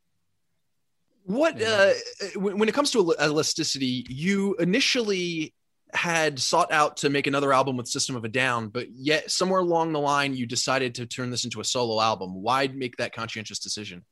What 1.25 1.61
uh, 1.61 1.93
when 2.37 2.59
when 2.59 2.69
it 2.69 2.75
comes 2.75 2.93
to 2.93 3.15
elasticity, 3.21 4.07
you 4.09 4.55
initially 4.57 5.55
had 5.93 6.39
sought 6.39 6.73
out 6.73 6.99
to 6.99 7.11
make 7.11 7.27
another 7.27 7.53
album 7.53 7.77
with 7.77 7.89
System 7.89 8.17
of 8.17 8.25
a 8.25 8.29
Down, 8.29 8.69
but 8.69 8.91
yet 8.93 9.31
somewhere 9.31 9.61
along 9.61 9.93
the 9.93 10.01
line 10.01 10.35
you 10.35 10.47
decided 10.47 10.95
to 10.97 11.07
turn 11.07 11.31
this 11.31 11.45
into 11.45 11.61
a 11.61 11.65
solo 11.65 12.01
album. 12.01 12.35
Why 12.35 12.69
make 12.69 12.97
that 12.97 13.13
conscientious 13.13 13.59
decision? 13.59 14.05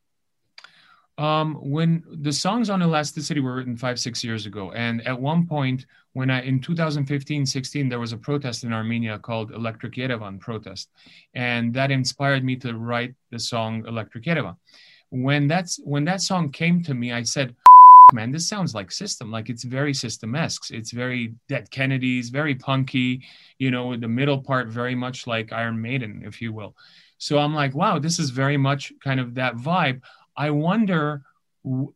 Um, 1.16 1.54
when 1.54 2.02
the 2.22 2.32
songs 2.32 2.70
on 2.70 2.82
Elasticity 2.82 3.38
were 3.38 3.54
written 3.54 3.76
five, 3.76 4.00
six 4.00 4.24
years 4.24 4.46
ago, 4.46 4.72
and 4.72 5.06
at 5.06 5.20
one 5.20 5.46
point, 5.46 5.86
when 6.12 6.28
I 6.30 6.42
in 6.42 6.60
2015, 6.60 7.46
16, 7.46 7.88
there 7.88 8.00
was 8.00 8.12
a 8.12 8.16
protest 8.16 8.64
in 8.64 8.72
Armenia 8.72 9.18
called 9.18 9.52
Electric 9.52 9.94
Yerevan 9.94 10.40
protest, 10.40 10.90
and 11.34 11.72
that 11.74 11.92
inspired 11.92 12.44
me 12.44 12.56
to 12.56 12.76
write 12.76 13.14
the 13.30 13.38
song 13.38 13.84
Electric 13.86 14.24
Yerevan. 14.24 14.56
When 15.10 15.46
that's 15.46 15.78
when 15.84 16.04
that 16.06 16.20
song 16.20 16.50
came 16.50 16.82
to 16.82 16.94
me, 16.94 17.12
I 17.12 17.22
said, 17.22 17.54
"Man, 18.12 18.32
this 18.32 18.48
sounds 18.48 18.74
like 18.74 18.90
System. 18.90 19.30
Like 19.30 19.48
it's 19.50 19.62
very 19.62 19.94
System-esque. 19.94 20.72
It's 20.72 20.90
very 20.90 21.34
Dead 21.48 21.70
Kennedys, 21.70 22.30
very 22.30 22.56
punky. 22.56 23.22
You 23.58 23.70
know, 23.70 23.96
the 23.96 24.08
middle 24.08 24.40
part 24.40 24.66
very 24.68 24.96
much 24.96 25.28
like 25.28 25.52
Iron 25.52 25.80
Maiden, 25.80 26.22
if 26.26 26.42
you 26.42 26.52
will." 26.52 26.74
So 27.18 27.38
I'm 27.38 27.54
like, 27.54 27.72
"Wow, 27.74 28.00
this 28.00 28.18
is 28.18 28.30
very 28.30 28.56
much 28.56 28.92
kind 29.04 29.20
of 29.20 29.34
that 29.34 29.54
vibe." 29.54 30.00
I 30.36 30.50
wonder 30.50 31.22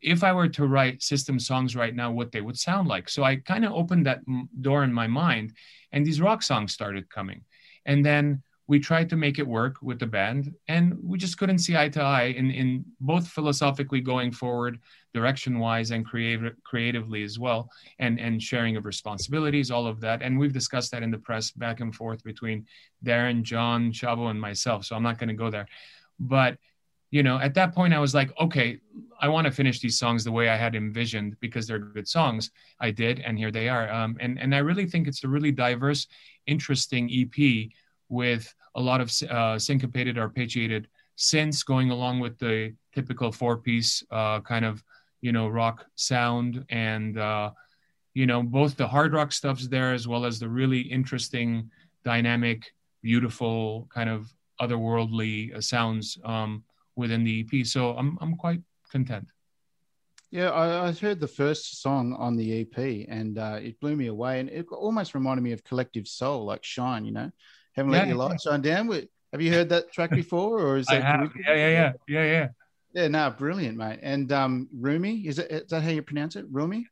if 0.00 0.24
I 0.24 0.32
were 0.32 0.48
to 0.48 0.66
write 0.66 1.02
system 1.02 1.38
songs 1.38 1.76
right 1.76 1.94
now, 1.94 2.10
what 2.10 2.32
they 2.32 2.40
would 2.40 2.58
sound 2.58 2.88
like. 2.88 3.08
So 3.08 3.22
I 3.22 3.36
kind 3.36 3.64
of 3.64 3.72
opened 3.72 4.06
that 4.06 4.20
door 4.60 4.82
in 4.82 4.92
my 4.92 5.06
mind, 5.06 5.52
and 5.92 6.06
these 6.06 6.20
rock 6.20 6.42
songs 6.42 6.72
started 6.72 7.10
coming. 7.10 7.42
And 7.84 8.04
then 8.04 8.42
we 8.66 8.78
tried 8.78 9.08
to 9.08 9.16
make 9.16 9.38
it 9.38 9.46
work 9.46 9.76
with 9.82 9.98
the 9.98 10.06
band, 10.06 10.54
and 10.68 10.96
we 11.02 11.18
just 11.18 11.38
couldn't 11.38 11.58
see 11.58 11.76
eye 11.76 11.88
to 11.88 12.02
eye 12.02 12.34
in, 12.36 12.50
in 12.50 12.84
both 13.00 13.28
philosophically 13.28 14.00
going 14.00 14.30
forward, 14.30 14.78
direction 15.14 15.58
wise, 15.58 15.90
and 15.90 16.04
creative, 16.04 16.54
creatively 16.64 17.22
as 17.22 17.38
well, 17.38 17.70
and, 17.98 18.20
and 18.20 18.42
sharing 18.42 18.76
of 18.76 18.84
responsibilities, 18.84 19.70
all 19.70 19.86
of 19.86 20.00
that. 20.00 20.22
And 20.22 20.38
we've 20.38 20.52
discussed 20.52 20.90
that 20.92 21.02
in 21.02 21.10
the 21.10 21.18
press 21.18 21.50
back 21.50 21.80
and 21.80 21.94
forth 21.94 22.22
between 22.24 22.66
Daron, 23.04 23.42
John, 23.42 23.90
Shavo, 23.90 24.30
and 24.30 24.40
myself. 24.40 24.84
So 24.84 24.96
I'm 24.96 25.02
not 25.02 25.18
going 25.18 25.28
to 25.28 25.34
go 25.34 25.50
there. 25.50 25.66
But 26.20 26.58
you 27.10 27.22
know, 27.22 27.38
at 27.38 27.54
that 27.54 27.74
point, 27.74 27.94
I 27.94 27.98
was 27.98 28.14
like, 28.14 28.30
okay, 28.38 28.80
I 29.20 29.28
want 29.28 29.46
to 29.46 29.50
finish 29.50 29.80
these 29.80 29.98
songs 29.98 30.24
the 30.24 30.32
way 30.32 30.48
I 30.48 30.56
had 30.56 30.74
envisioned 30.74 31.36
because 31.40 31.66
they're 31.66 31.78
good 31.78 32.06
songs. 32.06 32.50
I 32.80 32.90
did, 32.90 33.20
and 33.20 33.38
here 33.38 33.50
they 33.50 33.68
are. 33.68 33.90
Um, 33.90 34.16
and 34.20 34.38
and 34.38 34.54
I 34.54 34.58
really 34.58 34.86
think 34.86 35.08
it's 35.08 35.24
a 35.24 35.28
really 35.28 35.50
diverse, 35.50 36.06
interesting 36.46 37.10
EP 37.10 37.70
with 38.08 38.52
a 38.74 38.80
lot 38.80 39.00
of 39.00 39.12
uh, 39.30 39.58
syncopated, 39.58 40.16
arpeggiated 40.16 40.86
synths 41.16 41.64
going 41.64 41.90
along 41.90 42.20
with 42.20 42.38
the 42.38 42.74
typical 42.94 43.32
four-piece 43.32 44.04
uh, 44.12 44.40
kind 44.40 44.64
of, 44.64 44.84
you 45.20 45.32
know, 45.32 45.48
rock 45.48 45.86
sound, 45.96 46.64
and 46.68 47.18
uh, 47.18 47.50
you 48.14 48.26
know, 48.26 48.42
both 48.42 48.76
the 48.76 48.86
hard 48.86 49.12
rock 49.14 49.32
stuff's 49.32 49.66
there 49.66 49.94
as 49.94 50.06
well 50.06 50.24
as 50.24 50.38
the 50.38 50.48
really 50.48 50.80
interesting, 50.80 51.70
dynamic, 52.04 52.72
beautiful 53.02 53.88
kind 53.92 54.10
of 54.10 54.32
otherworldly 54.60 55.54
uh, 55.54 55.60
sounds. 55.60 56.18
Um, 56.24 56.64
within 56.98 57.24
the 57.24 57.40
EP. 57.40 57.64
So 57.66 57.92
I'm 57.96 58.18
I'm 58.20 58.34
quite 58.36 58.60
content. 58.92 59.28
Yeah, 60.30 60.50
I, 60.50 60.88
I 60.88 60.92
heard 60.92 61.20
the 61.20 61.28
first 61.42 61.80
song 61.80 62.12
on 62.12 62.36
the 62.36 62.60
EP 62.60 63.06
and 63.08 63.38
uh, 63.38 63.58
it 63.62 63.80
blew 63.80 63.96
me 63.96 64.08
away. 64.08 64.40
And 64.40 64.50
it 64.50 64.66
almost 64.70 65.14
reminded 65.14 65.40
me 65.42 65.52
of 65.52 65.64
Collective 65.64 66.06
Soul, 66.06 66.44
like 66.44 66.62
Shine, 66.62 67.06
you 67.06 67.12
know, 67.12 67.30
haven't 67.74 67.92
let 67.92 68.02
Yeah, 68.02 68.08
your 68.08 68.18
light 68.18 68.32
yeah. 68.44 68.50
shine 68.50 68.60
down. 68.60 68.88
With, 68.88 69.06
have 69.32 69.40
you 69.40 69.50
heard 69.50 69.70
that 69.70 69.90
track 69.90 70.10
before, 70.22 70.60
or 70.60 70.76
is 70.76 70.86
I 70.90 70.96
that? 70.96 71.04
have, 71.04 71.32
yeah, 71.46 71.54
yeah, 71.54 71.68
yeah, 71.70 71.92
yeah, 72.08 72.24
yeah. 72.24 72.48
Yeah, 72.94 73.08
no, 73.08 73.30
brilliant, 73.30 73.78
mate. 73.78 74.00
And 74.02 74.30
um, 74.32 74.68
Rumi, 74.74 75.26
is 75.26 75.38
it? 75.38 75.50
Is 75.50 75.70
that 75.70 75.82
how 75.82 75.90
you 75.90 76.02
pronounce 76.02 76.36
it? 76.36 76.44
Rumi? 76.50 76.86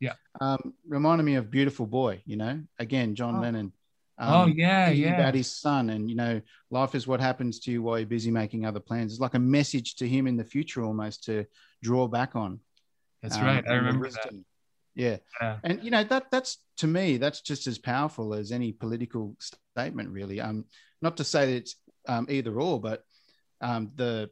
Yeah. 0.00 0.14
Um, 0.40 0.74
reminded 0.86 1.24
me 1.24 1.36
of 1.36 1.50
Beautiful 1.50 1.86
Boy. 1.86 2.22
You 2.26 2.36
know, 2.36 2.60
again, 2.78 3.14
John 3.14 3.36
Oh. 3.36 3.40
Lennon. 3.40 3.72
Oh 4.18 4.42
um, 4.42 4.52
yeah, 4.56 4.90
yeah. 4.90 5.14
about 5.14 5.34
his 5.34 5.50
son 5.50 5.90
and 5.90 6.08
you 6.10 6.16
know 6.16 6.40
life 6.70 6.94
is 6.94 7.06
what 7.06 7.20
happens 7.20 7.58
to 7.60 7.70
you 7.70 7.82
while 7.82 7.98
you're 7.98 8.06
busy 8.06 8.30
making 8.30 8.64
other 8.66 8.80
plans 8.80 9.12
it's 9.12 9.20
like 9.20 9.34
a 9.34 9.38
message 9.38 9.96
to 9.96 10.06
him 10.06 10.26
in 10.26 10.36
the 10.36 10.44
future 10.44 10.82
almost 10.84 11.24
to 11.24 11.44
draw 11.82 12.06
back 12.06 12.36
on 12.36 12.60
That's 13.22 13.36
um, 13.36 13.44
right. 13.44 13.64
I 13.68 13.74
remember 13.74 14.08
that. 14.10 14.30
yeah 14.94 15.16
Yeah. 15.40 15.58
and 15.64 15.82
you 15.82 15.90
know 15.90 16.04
that 16.04 16.30
that's 16.30 16.58
to 16.78 16.86
me 16.86 17.16
that's 17.16 17.40
just 17.40 17.66
as 17.66 17.78
powerful 17.78 18.34
as 18.34 18.52
any 18.52 18.72
political 18.72 19.36
statement 19.74 20.10
really 20.10 20.40
um 20.40 20.64
not 21.00 21.16
to 21.16 21.24
say 21.24 21.46
that 21.46 21.56
it's 21.56 21.76
um, 22.08 22.26
either 22.28 22.60
or 22.60 22.80
but 22.80 23.04
um 23.60 23.90
the 23.96 24.28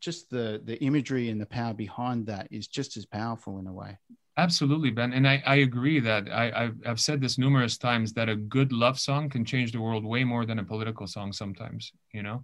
just 0.00 0.30
the 0.30 0.60
the 0.64 0.76
imagery 0.82 1.28
and 1.30 1.40
the 1.40 1.46
power 1.46 1.74
behind 1.74 2.26
that 2.26 2.48
is 2.50 2.66
just 2.68 2.96
as 2.96 3.06
powerful 3.06 3.58
in 3.58 3.66
a 3.66 3.72
way 3.72 3.98
Absolutely, 4.40 4.90
Ben. 4.90 5.12
And 5.12 5.28
I, 5.28 5.42
I 5.44 5.56
agree 5.56 6.00
that 6.00 6.30
I, 6.30 6.50
I've, 6.54 6.76
I've 6.86 7.00
said 7.00 7.20
this 7.20 7.36
numerous 7.36 7.76
times 7.76 8.14
that 8.14 8.30
a 8.30 8.36
good 8.36 8.72
love 8.72 8.98
song 8.98 9.28
can 9.28 9.44
change 9.44 9.70
the 9.70 9.82
world 9.82 10.02
way 10.02 10.24
more 10.24 10.46
than 10.46 10.58
a 10.58 10.64
political 10.64 11.06
song 11.06 11.30
sometimes, 11.30 11.92
you 12.14 12.22
know? 12.22 12.42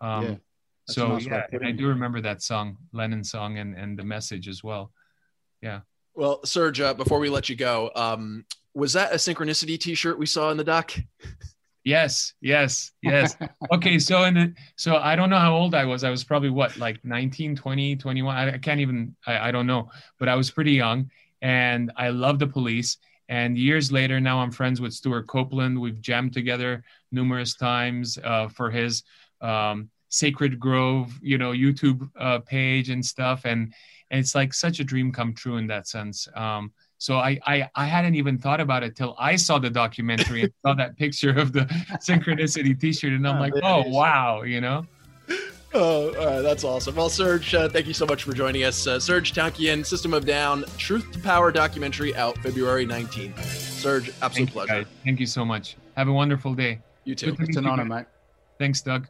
Um, 0.00 0.22
Yeah, 0.22 0.36
that's 0.86 0.94
so, 0.94 1.08
nice 1.08 1.26
yeah, 1.26 1.46
and 1.50 1.66
I 1.66 1.72
do 1.72 1.88
remember 1.88 2.20
that 2.20 2.40
song, 2.40 2.76
Lennon 2.92 3.24
song, 3.24 3.58
and, 3.58 3.76
and 3.76 3.98
the 3.98 4.04
message 4.04 4.46
as 4.46 4.62
well. 4.62 4.92
Yeah. 5.60 5.80
Well, 6.14 6.40
Serj, 6.42 6.80
uh, 6.80 6.94
before 6.94 7.18
we 7.18 7.28
let 7.28 7.48
you 7.48 7.56
go, 7.56 7.90
um, 7.96 8.44
was 8.72 8.92
that 8.92 9.12
a 9.12 9.16
synchronicity 9.16 9.76
T-shirt 9.76 10.16
we 10.16 10.26
saw 10.26 10.52
in 10.52 10.56
the 10.56 10.62
doc? 10.62 10.92
Yes, 11.82 12.34
yes, 12.40 12.92
yes. 13.02 13.36
okay, 13.72 13.98
so 13.98 14.22
in 14.22 14.34
the 14.34 14.54
so 14.76 14.96
I 14.96 15.16
don't 15.16 15.30
know 15.30 15.38
how 15.38 15.54
old 15.54 15.74
I 15.74 15.84
was. 15.84 16.04
I 16.04 16.10
was 16.10 16.22
probably 16.24 16.48
what, 16.48 16.76
like 16.78 17.04
19, 17.04 17.56
20, 17.56 17.96
21. 17.96 18.36
I, 18.36 18.54
I 18.54 18.58
can't 18.58 18.80
even 18.80 19.16
I, 19.26 19.48
I 19.48 19.50
don't 19.50 19.66
know, 19.66 19.90
but 20.18 20.28
I 20.28 20.36
was 20.36 20.50
pretty 20.50 20.72
young 20.72 21.10
and 21.44 21.92
I 21.96 22.08
love 22.08 22.38
the 22.38 22.46
police. 22.46 22.96
And 23.28 23.56
years 23.58 23.92
later, 23.92 24.18
now 24.18 24.38
I'm 24.40 24.50
friends 24.50 24.80
with 24.80 24.92
Stewart 24.94 25.26
Copeland. 25.26 25.78
We've 25.78 26.00
jammed 26.00 26.32
together 26.32 26.82
numerous 27.12 27.54
times 27.54 28.18
uh, 28.24 28.48
for 28.48 28.70
his 28.70 29.02
um, 29.42 29.90
Sacred 30.08 30.58
Grove, 30.58 31.12
you 31.22 31.36
know, 31.38 31.52
YouTube 31.52 32.08
uh, 32.18 32.38
page 32.40 32.88
and 32.88 33.04
stuff. 33.04 33.44
And, 33.44 33.72
and 34.10 34.20
it's 34.20 34.34
like 34.34 34.54
such 34.54 34.80
a 34.80 34.84
dream 34.84 35.12
come 35.12 35.34
true 35.34 35.56
in 35.58 35.66
that 35.68 35.86
sense. 35.86 36.28
Um, 36.34 36.72
so 36.98 37.18
I, 37.18 37.38
I 37.46 37.68
I 37.74 37.84
hadn't 37.84 38.14
even 38.14 38.38
thought 38.38 38.60
about 38.60 38.82
it 38.82 38.96
till 38.96 39.14
I 39.18 39.36
saw 39.36 39.58
the 39.58 39.68
documentary 39.68 40.42
and 40.44 40.52
saw 40.64 40.72
that 40.74 40.96
picture 41.02 41.38
of 41.38 41.52
the 41.52 41.60
synchronicity 42.08 42.78
T-shirt, 42.80 43.12
and 43.12 43.26
I'm 43.28 43.36
Oh, 43.36 43.40
like, 43.40 43.52
oh 43.62 43.82
wow, 43.88 44.42
you 44.42 44.60
know. 44.62 44.86
Oh, 45.76 46.14
all 46.14 46.26
right, 46.26 46.40
that's 46.40 46.62
awesome. 46.62 46.94
Well, 46.94 47.08
Serj, 47.08 47.52
uh, 47.58 47.68
thank 47.68 47.88
you 47.88 47.94
so 47.94 48.06
much 48.06 48.22
for 48.22 48.32
joining 48.32 48.62
us. 48.62 48.86
Uh, 48.86 48.96
Serj 48.98 49.32
Tankian, 49.32 49.84
System 49.84 50.14
of 50.14 50.24
Down, 50.24 50.64
Truth 50.78 51.10
to 51.12 51.18
Power 51.18 51.50
documentary 51.50 52.14
out 52.14 52.38
February 52.38 52.86
19th. 52.86 53.34
Serj, 53.34 54.08
absolute 54.22 54.32
Thank 54.32 54.48
you, 54.50 54.52
pleasure. 54.52 54.72
guys. 54.84 54.86
Thank 55.04 55.18
you 55.18 55.26
so 55.26 55.44
much. 55.44 55.76
Have 55.96 56.06
a 56.06 56.12
wonderful 56.12 56.54
day. 56.54 56.78
You 57.02 57.16
too. 57.16 57.32
Good 57.32 57.38
to 57.38 57.42
it's 57.44 57.56
an 57.56 57.66
honor 57.66 57.82
guys. 57.82 57.90
mate 57.90 58.06
Thanks, 58.60 58.82
Doug. 58.82 59.08